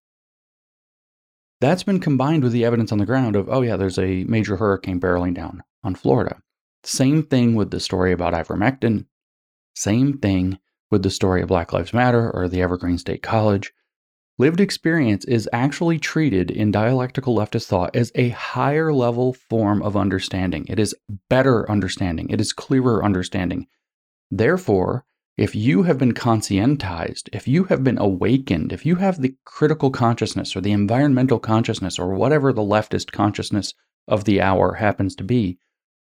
That's 1.60 1.82
been 1.82 2.00
combined 2.00 2.42
with 2.42 2.52
the 2.52 2.64
evidence 2.64 2.92
on 2.92 2.98
the 2.98 3.06
ground 3.06 3.34
of, 3.34 3.48
oh, 3.48 3.62
yeah, 3.62 3.76
there's 3.76 3.98
a 3.98 4.24
major 4.24 4.56
hurricane 4.56 5.00
barreling 5.00 5.34
down 5.34 5.62
on 5.82 5.94
Florida. 5.94 6.36
Same 6.84 7.22
thing 7.22 7.54
with 7.54 7.70
the 7.70 7.80
story 7.80 8.12
about 8.12 8.34
ivermectin. 8.34 9.06
Same 9.74 10.18
thing 10.18 10.58
with 10.90 11.02
the 11.02 11.10
story 11.10 11.42
of 11.42 11.48
Black 11.48 11.72
Lives 11.72 11.92
Matter 11.92 12.30
or 12.30 12.48
the 12.48 12.62
Evergreen 12.62 12.98
State 12.98 13.22
College. 13.22 13.72
Lived 14.38 14.60
experience 14.60 15.24
is 15.24 15.48
actually 15.52 15.98
treated 15.98 16.50
in 16.50 16.70
dialectical 16.70 17.34
leftist 17.34 17.66
thought 17.66 17.96
as 17.96 18.12
a 18.14 18.28
higher 18.30 18.92
level 18.92 19.32
form 19.32 19.82
of 19.82 19.96
understanding. 19.96 20.66
It 20.68 20.78
is 20.78 20.94
better 21.30 21.68
understanding, 21.70 22.28
it 22.28 22.40
is 22.40 22.52
clearer 22.52 23.02
understanding. 23.02 23.66
Therefore, 24.30 25.06
if 25.36 25.54
you 25.54 25.82
have 25.82 25.98
been 25.98 26.14
conscientized, 26.14 27.28
if 27.32 27.46
you 27.46 27.64
have 27.64 27.84
been 27.84 27.98
awakened, 27.98 28.72
if 28.72 28.86
you 28.86 28.96
have 28.96 29.20
the 29.20 29.34
critical 29.44 29.90
consciousness 29.90 30.56
or 30.56 30.62
the 30.62 30.72
environmental 30.72 31.38
consciousness 31.38 31.98
or 31.98 32.14
whatever 32.14 32.52
the 32.52 32.62
leftist 32.62 33.12
consciousness 33.12 33.74
of 34.08 34.24
the 34.24 34.40
hour 34.40 34.74
happens 34.74 35.14
to 35.16 35.24
be, 35.24 35.58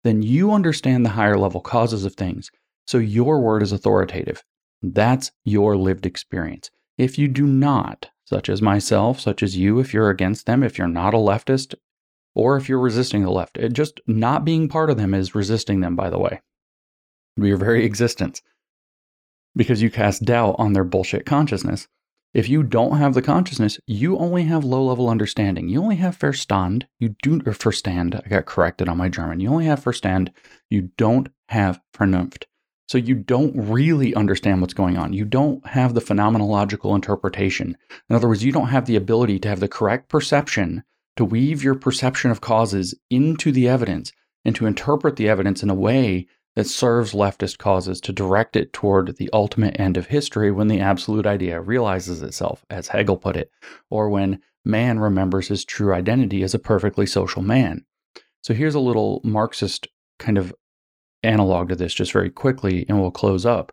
then 0.02 0.22
you 0.22 0.52
understand 0.52 1.04
the 1.04 1.10
higher 1.10 1.38
level 1.38 1.60
causes 1.60 2.04
of 2.04 2.14
things. 2.14 2.50
So 2.86 2.98
your 2.98 3.40
word 3.40 3.62
is 3.62 3.70
authoritative. 3.70 4.42
That's 4.82 5.30
your 5.44 5.76
lived 5.76 6.04
experience. 6.04 6.70
If 6.98 7.16
you 7.16 7.28
do 7.28 7.46
not, 7.46 8.10
such 8.24 8.48
as 8.48 8.60
myself, 8.60 9.20
such 9.20 9.42
as 9.42 9.56
you, 9.56 9.78
if 9.78 9.94
you're 9.94 10.10
against 10.10 10.46
them, 10.46 10.64
if 10.64 10.78
you're 10.78 10.88
not 10.88 11.14
a 11.14 11.18
leftist, 11.18 11.76
or 12.34 12.56
if 12.56 12.68
you're 12.68 12.80
resisting 12.80 13.22
the 13.22 13.30
left. 13.30 13.56
It 13.56 13.72
just 13.72 14.00
not 14.06 14.44
being 14.44 14.68
part 14.68 14.90
of 14.90 14.96
them 14.96 15.14
is 15.14 15.34
resisting 15.34 15.80
them, 15.80 15.94
by 15.94 16.10
the 16.10 16.18
way. 16.18 16.40
Your 17.36 17.56
very 17.56 17.84
existence. 17.84 18.42
Because 19.54 19.82
you 19.82 19.90
cast 19.90 20.24
doubt 20.24 20.56
on 20.58 20.72
their 20.72 20.84
bullshit 20.84 21.26
consciousness. 21.26 21.88
If 22.34 22.48
you 22.48 22.62
don't 22.62 22.96
have 22.96 23.12
the 23.12 23.20
consciousness, 23.20 23.78
you 23.86 24.16
only 24.16 24.44
have 24.44 24.64
low 24.64 24.84
level 24.84 25.10
understanding. 25.10 25.68
You 25.68 25.82
only 25.82 25.96
have 25.96 26.18
Verstand. 26.18 26.84
You 26.98 27.14
do, 27.22 27.36
or 27.44 27.52
Verstand. 27.52 28.20
I 28.24 28.28
got 28.28 28.46
corrected 28.46 28.88
on 28.88 28.96
my 28.96 29.10
German. 29.10 29.40
You 29.40 29.50
only 29.50 29.66
have 29.66 29.84
Verstand. 29.84 30.30
You 30.70 30.90
don't 30.96 31.28
have 31.50 31.80
Vernunft. 31.94 32.44
So 32.88 32.98
you 32.98 33.14
don't 33.14 33.54
really 33.54 34.14
understand 34.14 34.60
what's 34.60 34.74
going 34.74 34.96
on. 34.96 35.12
You 35.12 35.24
don't 35.24 35.66
have 35.68 35.94
the 35.94 36.00
phenomenological 36.00 36.94
interpretation. 36.94 37.76
In 38.08 38.16
other 38.16 38.28
words, 38.28 38.44
you 38.44 38.52
don't 38.52 38.68
have 38.68 38.86
the 38.86 38.96
ability 38.96 39.38
to 39.40 39.48
have 39.48 39.60
the 39.60 39.68
correct 39.68 40.08
perception 40.08 40.84
to 41.16 41.24
weave 41.24 41.62
your 41.62 41.74
perception 41.74 42.30
of 42.30 42.40
causes 42.40 42.94
into 43.10 43.52
the 43.52 43.68
evidence 43.68 44.12
and 44.44 44.56
to 44.56 44.66
interpret 44.66 45.16
the 45.16 45.28
evidence 45.28 45.62
in 45.62 45.70
a 45.70 45.74
way 45.74 46.26
that 46.54 46.66
serves 46.66 47.12
leftist 47.12 47.58
causes 47.58 48.00
to 48.02 48.12
direct 48.12 48.56
it 48.56 48.72
toward 48.72 49.16
the 49.16 49.30
ultimate 49.32 49.78
end 49.80 49.96
of 49.96 50.06
history 50.06 50.50
when 50.50 50.68
the 50.68 50.80
absolute 50.80 51.26
idea 51.26 51.60
realizes 51.60 52.22
itself, 52.22 52.64
as 52.68 52.88
Hegel 52.88 53.16
put 53.16 53.36
it, 53.36 53.50
or 53.90 54.10
when 54.10 54.40
man 54.64 54.98
remembers 54.98 55.48
his 55.48 55.64
true 55.64 55.92
identity 55.92 56.42
as 56.42 56.54
a 56.54 56.58
perfectly 56.58 57.06
social 57.06 57.42
man. 57.42 57.84
So 58.42 58.54
here's 58.54 58.74
a 58.74 58.80
little 58.80 59.20
Marxist 59.24 59.88
kind 60.18 60.36
of 60.36 60.54
analog 61.22 61.68
to 61.68 61.76
this 61.76 61.94
just 61.94 62.12
very 62.12 62.30
quickly 62.30 62.84
and 62.88 63.00
we'll 63.00 63.10
close 63.10 63.46
up. 63.46 63.72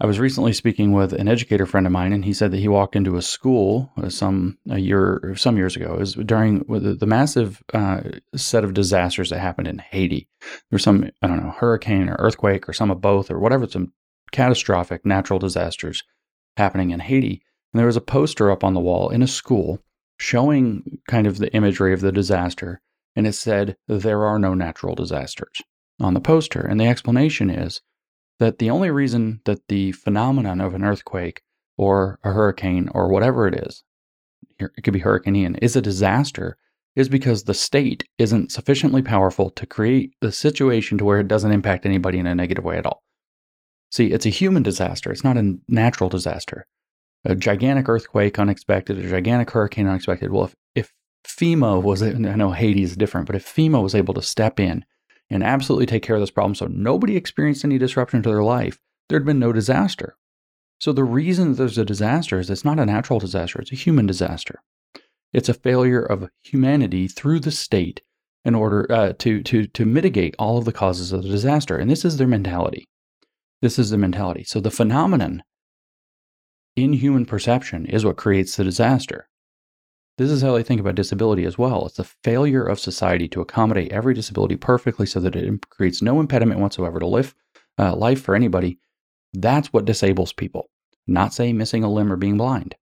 I 0.00 0.06
was 0.06 0.20
recently 0.20 0.52
speaking 0.52 0.92
with 0.92 1.12
an 1.12 1.26
educator 1.26 1.66
friend 1.66 1.84
of 1.84 1.92
mine, 1.92 2.12
and 2.12 2.24
he 2.24 2.32
said 2.32 2.52
that 2.52 2.60
he 2.60 2.68
walked 2.68 2.94
into 2.94 3.16
a 3.16 3.22
school 3.22 3.90
uh, 3.96 4.08
some 4.08 4.56
a 4.70 4.78
year, 4.78 5.34
some 5.36 5.56
years 5.56 5.74
ago. 5.74 5.94
It 5.94 5.98
was 5.98 6.14
during 6.14 6.60
the 6.68 7.06
massive 7.06 7.62
uh, 7.74 8.02
set 8.36 8.62
of 8.62 8.74
disasters 8.74 9.30
that 9.30 9.40
happened 9.40 9.66
in 9.66 9.78
Haiti. 9.78 10.28
There 10.40 10.76
was 10.76 10.84
some, 10.84 11.10
I 11.20 11.26
don't 11.26 11.42
know, 11.42 11.50
hurricane 11.50 12.08
or 12.08 12.16
earthquake 12.18 12.68
or 12.68 12.72
some 12.72 12.92
of 12.92 13.00
both 13.00 13.28
or 13.28 13.40
whatever, 13.40 13.66
some 13.66 13.92
catastrophic 14.30 15.04
natural 15.04 15.40
disasters 15.40 16.04
happening 16.56 16.90
in 16.90 17.00
Haiti. 17.00 17.42
And 17.72 17.80
there 17.80 17.86
was 17.86 17.96
a 17.96 18.00
poster 18.00 18.52
up 18.52 18.62
on 18.62 18.74
the 18.74 18.80
wall 18.80 19.10
in 19.10 19.22
a 19.22 19.26
school 19.26 19.82
showing 20.18 21.00
kind 21.08 21.26
of 21.26 21.38
the 21.38 21.52
imagery 21.52 21.92
of 21.92 22.02
the 22.02 22.12
disaster, 22.12 22.80
and 23.16 23.26
it 23.26 23.34
said, 23.34 23.76
"There 23.88 24.24
are 24.24 24.38
no 24.38 24.54
natural 24.54 24.94
disasters." 24.94 25.62
on 26.00 26.14
the 26.14 26.20
poster. 26.20 26.60
And 26.60 26.80
the 26.80 26.86
explanation 26.86 27.50
is 27.50 27.80
that 28.38 28.58
the 28.58 28.70
only 28.70 28.90
reason 28.90 29.40
that 29.44 29.66
the 29.68 29.92
phenomenon 29.92 30.60
of 30.60 30.74
an 30.74 30.84
earthquake 30.84 31.42
or 31.76 32.18
a 32.22 32.32
hurricane 32.32 32.88
or 32.92 33.08
whatever 33.08 33.46
it 33.46 33.54
is, 33.54 33.84
it 34.58 34.82
could 34.82 34.92
be 34.92 35.00
Hurricane 35.00 35.36
Ian, 35.36 35.56
is 35.56 35.76
a 35.76 35.82
disaster 35.82 36.56
is 36.96 37.08
because 37.08 37.44
the 37.44 37.54
state 37.54 38.04
isn't 38.18 38.50
sufficiently 38.50 39.02
powerful 39.02 39.50
to 39.50 39.66
create 39.66 40.12
the 40.20 40.32
situation 40.32 40.98
to 40.98 41.04
where 41.04 41.20
it 41.20 41.28
doesn't 41.28 41.52
impact 41.52 41.86
anybody 41.86 42.18
in 42.18 42.26
a 42.26 42.34
negative 42.34 42.64
way 42.64 42.76
at 42.76 42.86
all. 42.86 43.04
See, 43.90 44.06
it's 44.06 44.26
a 44.26 44.30
human 44.30 44.62
disaster, 44.62 45.12
it's 45.12 45.24
not 45.24 45.36
a 45.36 45.54
natural 45.68 46.10
disaster. 46.10 46.66
A 47.24 47.34
gigantic 47.34 47.88
earthquake 47.88 48.38
unexpected, 48.38 48.98
a 48.98 49.08
gigantic 49.08 49.50
hurricane 49.50 49.86
unexpected. 49.86 50.30
Well, 50.30 50.44
if, 50.44 50.54
if 50.74 50.92
FEMA 51.24 51.82
was, 51.82 52.02
I 52.02 52.12
know 52.12 52.52
Haiti 52.52 52.82
is 52.82 52.96
different, 52.96 53.26
but 53.26 53.36
if 53.36 53.46
FEMA 53.46 53.82
was 53.82 53.94
able 53.94 54.14
to 54.14 54.22
step 54.22 54.58
in 54.60 54.84
and 55.30 55.42
absolutely 55.42 55.86
take 55.86 56.02
care 56.02 56.16
of 56.16 56.22
this 56.22 56.30
problem 56.30 56.54
so 56.54 56.66
nobody 56.66 57.16
experienced 57.16 57.64
any 57.64 57.78
disruption 57.78 58.22
to 58.22 58.28
their 58.28 58.42
life, 58.42 58.78
there'd 59.08 59.26
been 59.26 59.38
no 59.38 59.52
disaster. 59.52 60.16
So 60.80 60.92
the 60.92 61.04
reason 61.04 61.50
that 61.50 61.54
there's 61.56 61.78
a 61.78 61.84
disaster 61.84 62.38
is 62.38 62.50
it's 62.50 62.64
not 62.64 62.78
a 62.78 62.86
natural 62.86 63.18
disaster, 63.18 63.60
it's 63.60 63.72
a 63.72 63.76
human 63.76 64.06
disaster. 64.06 64.62
It's 65.32 65.48
a 65.48 65.54
failure 65.54 66.02
of 66.02 66.30
humanity 66.42 67.08
through 67.08 67.40
the 67.40 67.50
state 67.50 68.00
in 68.44 68.54
order 68.54 68.90
uh, 68.90 69.12
to 69.18 69.42
to 69.42 69.66
to 69.66 69.84
mitigate 69.84 70.34
all 70.38 70.58
of 70.58 70.64
the 70.64 70.72
causes 70.72 71.12
of 71.12 71.22
the 71.22 71.28
disaster. 71.28 71.76
And 71.76 71.90
this 71.90 72.04
is 72.04 72.16
their 72.16 72.26
mentality. 72.26 72.88
This 73.60 73.78
is 73.78 73.90
the 73.90 73.98
mentality. 73.98 74.44
So 74.44 74.60
the 74.60 74.70
phenomenon 74.70 75.42
in 76.76 76.92
human 76.94 77.26
perception 77.26 77.86
is 77.86 78.04
what 78.04 78.16
creates 78.16 78.56
the 78.56 78.64
disaster. 78.64 79.28
This 80.18 80.32
is 80.32 80.42
how 80.42 80.54
they 80.54 80.64
think 80.64 80.80
about 80.80 80.96
disability 80.96 81.44
as 81.44 81.56
well. 81.56 81.86
It's 81.86 81.96
the 81.96 82.10
failure 82.24 82.64
of 82.64 82.80
society 82.80 83.28
to 83.28 83.40
accommodate 83.40 83.92
every 83.92 84.14
disability 84.14 84.56
perfectly 84.56 85.06
so 85.06 85.20
that 85.20 85.36
it 85.36 85.70
creates 85.70 86.02
no 86.02 86.18
impediment 86.18 86.60
whatsoever 86.60 86.98
to 86.98 87.06
live 87.06 87.36
uh, 87.78 87.94
life 87.94 88.20
for 88.20 88.34
anybody. 88.34 88.80
That's 89.32 89.72
what 89.72 89.84
disables 89.84 90.32
people, 90.32 90.70
not 91.06 91.32
say 91.32 91.52
missing 91.52 91.84
a 91.84 91.90
limb 91.90 92.12
or 92.12 92.16
being 92.16 92.36
blind. 92.36 92.74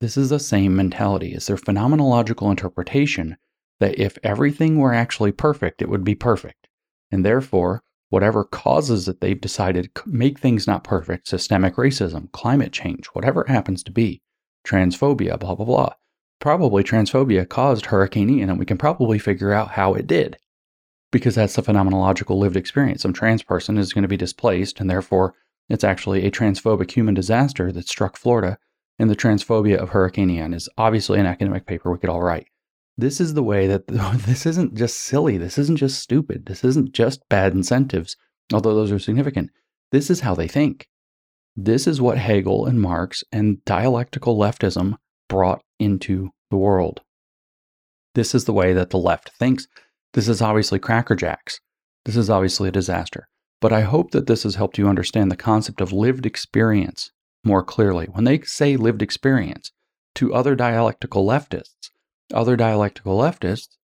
This 0.00 0.16
is 0.16 0.30
the 0.30 0.38
same 0.38 0.74
mentality. 0.74 1.34
It's 1.34 1.48
their 1.48 1.56
phenomenological 1.56 2.48
interpretation 2.50 3.36
that 3.80 3.98
if 3.98 4.16
everything 4.22 4.78
were 4.78 4.94
actually 4.94 5.32
perfect, 5.32 5.82
it 5.82 5.90
would 5.90 6.04
be 6.04 6.14
perfect. 6.14 6.68
And 7.10 7.22
therefore, 7.22 7.82
whatever 8.08 8.44
causes 8.44 9.04
that 9.04 9.20
they've 9.20 9.38
decided 9.38 9.90
make 10.06 10.38
things 10.38 10.66
not 10.66 10.84
perfect, 10.84 11.28
systemic 11.28 11.74
racism, 11.74 12.32
climate 12.32 12.72
change, 12.72 13.08
whatever 13.08 13.42
it 13.42 13.50
happens 13.50 13.82
to 13.82 13.92
be, 13.92 14.22
transphobia, 14.66 15.38
blah, 15.38 15.54
blah, 15.54 15.66
blah. 15.66 15.92
Probably 16.40 16.84
transphobia 16.84 17.48
caused 17.48 17.86
Hurricane 17.86 18.30
Ian, 18.30 18.50
and 18.50 18.58
we 18.58 18.66
can 18.66 18.78
probably 18.78 19.18
figure 19.18 19.52
out 19.52 19.72
how 19.72 19.94
it 19.94 20.06
did 20.06 20.38
because 21.10 21.34
that's 21.34 21.56
the 21.56 21.62
phenomenological 21.62 22.38
lived 22.38 22.56
experience. 22.56 23.02
Some 23.02 23.12
trans 23.12 23.42
person 23.42 23.78
is 23.78 23.92
going 23.92 24.02
to 24.02 24.08
be 24.08 24.16
displaced, 24.16 24.80
and 24.80 24.90
therefore 24.90 25.34
it's 25.68 25.84
actually 25.84 26.24
a 26.24 26.30
transphobic 26.30 26.90
human 26.90 27.14
disaster 27.14 27.72
that 27.72 27.88
struck 27.88 28.16
Florida. 28.16 28.58
And 29.00 29.08
the 29.08 29.16
transphobia 29.16 29.76
of 29.76 29.90
Hurricane 29.90 30.30
Ian 30.30 30.52
is 30.52 30.68
obviously 30.76 31.20
an 31.20 31.26
academic 31.26 31.66
paper 31.66 31.90
we 31.90 31.98
could 31.98 32.10
all 32.10 32.22
write. 32.22 32.48
This 32.96 33.20
is 33.20 33.34
the 33.34 33.44
way 33.44 33.68
that 33.68 33.86
this 34.26 34.44
isn't 34.44 34.74
just 34.74 34.98
silly. 34.98 35.38
This 35.38 35.56
isn't 35.56 35.76
just 35.76 36.00
stupid. 36.00 36.46
This 36.46 36.64
isn't 36.64 36.92
just 36.92 37.28
bad 37.28 37.52
incentives, 37.52 38.16
although 38.52 38.74
those 38.74 38.90
are 38.90 38.98
significant. 38.98 39.50
This 39.92 40.10
is 40.10 40.20
how 40.20 40.34
they 40.34 40.48
think. 40.48 40.88
This 41.54 41.86
is 41.86 42.00
what 42.00 42.18
Hegel 42.18 42.66
and 42.66 42.80
Marx 42.80 43.24
and 43.32 43.64
dialectical 43.64 44.36
leftism 44.36 44.96
brought 45.28 45.62
into 45.78 46.30
the 46.50 46.56
world. 46.56 47.00
This 48.14 48.34
is 48.34 48.44
the 48.44 48.52
way 48.52 48.72
that 48.72 48.90
the 48.90 48.98
left 48.98 49.30
thinks. 49.38 49.66
This 50.14 50.28
is 50.28 50.42
obviously 50.42 50.78
crackerjacks. 50.78 51.60
This 52.04 52.16
is 52.16 52.30
obviously 52.30 52.68
a 52.68 52.72
disaster. 52.72 53.28
But 53.60 53.72
I 53.72 53.82
hope 53.82 54.12
that 54.12 54.26
this 54.26 54.44
has 54.44 54.54
helped 54.54 54.78
you 54.78 54.88
understand 54.88 55.30
the 55.30 55.36
concept 55.36 55.80
of 55.80 55.92
lived 55.92 56.26
experience 56.26 57.10
more 57.44 57.62
clearly. 57.62 58.06
When 58.06 58.24
they 58.24 58.40
say 58.40 58.76
lived 58.76 59.02
experience 59.02 59.72
to 60.16 60.34
other 60.34 60.54
dialectical 60.54 61.26
leftists, 61.26 61.90
other 62.32 62.56
dialectical 62.56 63.18
leftists 63.18 63.76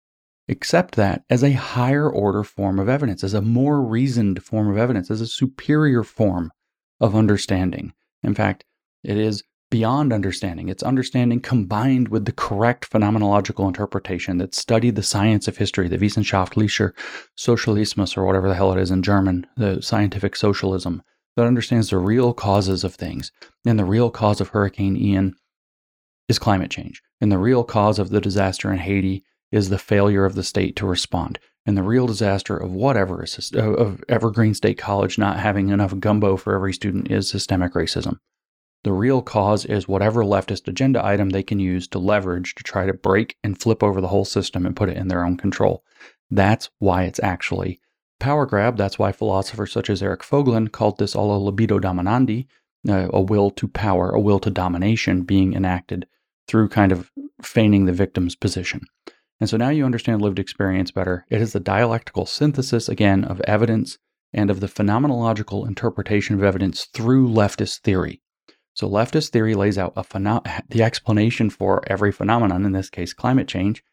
accept 0.50 0.96
that 0.96 1.24
as 1.30 1.44
a 1.44 1.54
higher 1.54 2.10
order 2.10 2.44
form 2.44 2.80
of 2.80 2.90
evidence, 2.90 3.24
as 3.24 3.34
a 3.34 3.42
more 3.42 3.82
reasoned 3.82 4.44
form 4.44 4.70
of 4.70 4.78
evidence, 4.78 5.10
as 5.10 5.22
a 5.22 5.28
superior 5.28 6.04
form 6.04 6.52
of 7.00 7.16
understanding. 7.16 7.94
In 8.22 8.34
fact, 8.34 8.66
it 9.04 9.18
is 9.18 9.44
beyond 9.74 10.14
understanding. 10.14 10.70
It's 10.70 10.84
understanding 10.84 11.40
combined 11.40 12.10
with 12.10 12.26
the 12.26 12.32
correct 12.32 12.88
phenomenological 12.92 13.68
interpretation 13.68 14.38
that 14.38 14.54
studied 14.54 14.96
the 14.96 15.02
science 15.02 15.48
of 15.48 15.58
history, 15.58 15.88
the 15.88 15.98
wissenschaftlicher 15.98 16.94
Sozialismus, 17.36 18.16
or 18.16 18.24
whatever 18.24 18.48
the 18.48 18.54
hell 18.54 18.72
it 18.72 18.80
is 18.80 18.92
in 18.92 19.02
German, 19.02 19.48
the 19.58 19.82
scientific 19.82 20.36
socialism, 20.36 21.02
that 21.36 21.48
understands 21.48 21.90
the 21.90 21.98
real 21.98 22.36
causes 22.36 22.84
of 22.84 22.94
things. 22.94 23.32
And 23.66 23.80
the 23.80 23.84
real 23.84 24.12
cause 24.12 24.40
of 24.40 24.50
Hurricane 24.50 24.96
Ian 24.96 25.34
is 26.30 26.38
climate 26.38 26.70
change. 26.70 27.02
And 27.20 27.32
the 27.32 27.40
real 27.40 27.64
cause 27.64 27.98
of 27.98 28.12
the 28.12 28.22
disaster 28.22 28.72
in 28.72 28.78
Haiti 28.78 29.24
is 29.52 29.70
the 29.70 29.80
failure 29.80 30.24
of 30.24 30.36
the 30.36 30.44
state 30.44 30.76
to 30.76 30.86
respond. 30.86 31.40
And 31.66 31.76
the 31.76 31.82
real 31.82 32.06
disaster 32.06 32.56
of 32.56 32.72
whatever 32.72 33.26
of 33.56 34.04
Evergreen 34.08 34.54
State 34.54 34.78
College 34.78 35.18
not 35.18 35.40
having 35.40 35.70
enough 35.70 36.00
gumbo 36.00 36.38
for 36.38 36.54
every 36.54 36.74
student 36.74 37.10
is 37.10 37.28
systemic 37.28 37.74
racism. 37.74 38.20
The 38.84 38.92
real 38.92 39.22
cause 39.22 39.66
is 39.66 39.88
whatever 39.88 40.24
leftist 40.24 40.68
agenda 40.68 41.06
item 41.06 41.30
they 41.30 41.44
can 41.44 41.60
use 41.60 41.88
to 41.90 42.00
leverage 42.00 42.54
to 42.56 42.64
try 42.64 42.86
to 42.86 42.94
break 42.94 43.38
and 43.44 43.60
flip 43.60 43.82
over 43.82 44.02
the 44.02 44.10
whole 44.10 44.26
system 44.26 44.66
and 44.66 44.76
put 44.76 44.90
it 44.90 44.98
in 44.98 45.08
their 45.08 45.26
own 45.26 45.38
control. 45.38 45.84
That's 46.30 46.70
why 46.80 47.04
it's 47.04 47.22
actually 47.24 47.80
power 48.20 48.46
grab. 48.46 48.78
That's 48.78 49.00
why 49.00 49.12
philosophers 49.12 49.72
such 49.72 49.90
as 49.90 50.02
Eric 50.02 50.22
Voegelin 50.22 50.72
called 50.72 50.98
this 50.98 51.16
all 51.16 51.36
a 51.36 51.40
libido 51.40 51.80
dominandi, 51.80 52.48
uh, 52.90 53.08
a 53.14 53.22
will 53.22 53.52
to 53.52 53.68
power, 53.68 54.10
a 54.10 54.20
will 54.20 54.40
to 54.40 54.50
domination 54.50 55.24
being 55.24 55.54
enacted 55.54 56.08
through 56.48 56.70
kind 56.70 56.92
of 56.92 57.12
feigning 57.42 57.86
the 57.86 57.94
victim's 57.94 58.36
position. 58.36 58.82
And 59.40 59.50
so 59.50 59.58
now 59.58 59.70
you 59.70 59.86
understand 59.86 60.22
lived 60.22 60.40
experience 60.40 60.92
better. 60.92 61.26
It 61.30 61.42
is 61.42 61.54
the 61.54 61.60
dialectical 61.60 62.26
synthesis, 62.26 62.90
again, 62.90 63.24
of 63.24 63.42
evidence 63.42 63.98
and 64.34 64.50
of 64.50 64.60
the 64.60 64.68
phenomenological 64.68 65.68
interpretation 65.68 66.36
of 66.36 66.44
evidence 66.44 66.86
through 66.86 67.30
leftist 67.30 67.80
theory. 67.80 68.22
So, 68.74 68.90
leftist 68.90 69.30
theory 69.30 69.54
lays 69.54 69.78
out 69.78 69.96
pheno- 69.96 70.44
the 70.70 70.84
explanation 70.84 71.50
for 71.50 71.84
every 71.88 72.12
phenomenon, 72.12 72.66
in 72.66 72.72
this 72.72 72.90
case, 72.90 73.14
climate 73.14 73.48
change. 73.48 73.84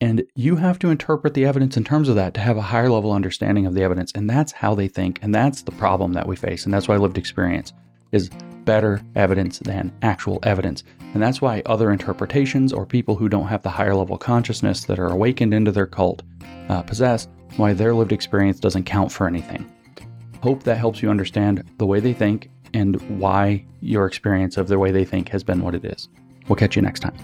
And 0.00 0.24
you 0.34 0.56
have 0.56 0.78
to 0.80 0.90
interpret 0.90 1.34
the 1.34 1.46
evidence 1.46 1.76
in 1.76 1.84
terms 1.84 2.08
of 2.08 2.16
that 2.16 2.34
to 2.34 2.40
have 2.40 2.56
a 2.56 2.62
higher 2.62 2.90
level 2.90 3.12
understanding 3.12 3.64
of 3.64 3.74
the 3.74 3.82
evidence. 3.82 4.12
And 4.14 4.28
that's 4.28 4.52
how 4.52 4.74
they 4.74 4.88
think. 4.88 5.18
And 5.22 5.34
that's 5.34 5.62
the 5.62 5.72
problem 5.72 6.12
that 6.12 6.26
we 6.26 6.36
face. 6.36 6.64
And 6.64 6.74
that's 6.74 6.86
why 6.86 6.96
lived 6.96 7.16
experience 7.16 7.72
is 8.12 8.28
better 8.64 9.00
evidence 9.14 9.58
than 9.60 9.90
actual 10.02 10.38
evidence. 10.42 10.84
And 11.14 11.22
that's 11.22 11.40
why 11.40 11.62
other 11.64 11.92
interpretations 11.92 12.74
or 12.74 12.84
people 12.84 13.16
who 13.16 13.28
don't 13.28 13.46
have 13.46 13.62
the 13.62 13.70
higher 13.70 13.94
level 13.94 14.18
consciousness 14.18 14.84
that 14.84 14.98
are 14.98 15.08
awakened 15.08 15.54
into 15.54 15.72
their 15.72 15.86
cult 15.86 16.22
uh, 16.68 16.82
possess, 16.82 17.28
why 17.56 17.72
their 17.72 17.94
lived 17.94 18.12
experience 18.12 18.60
doesn't 18.60 18.84
count 18.84 19.10
for 19.10 19.26
anything. 19.26 19.72
Hope 20.42 20.62
that 20.64 20.76
helps 20.76 21.00
you 21.00 21.08
understand 21.08 21.64
the 21.78 21.86
way 21.86 22.00
they 22.00 22.12
think 22.12 22.50
and 22.74 23.00
why 23.20 23.64
your 23.80 24.06
experience 24.06 24.56
of 24.56 24.68
the 24.68 24.78
way 24.78 24.90
they 24.90 25.04
think 25.04 25.28
has 25.28 25.42
been 25.42 25.62
what 25.62 25.74
it 25.74 25.84
is. 25.84 26.08
We'll 26.48 26.56
catch 26.56 26.76
you 26.76 26.82
next 26.82 27.00
time. 27.00 27.16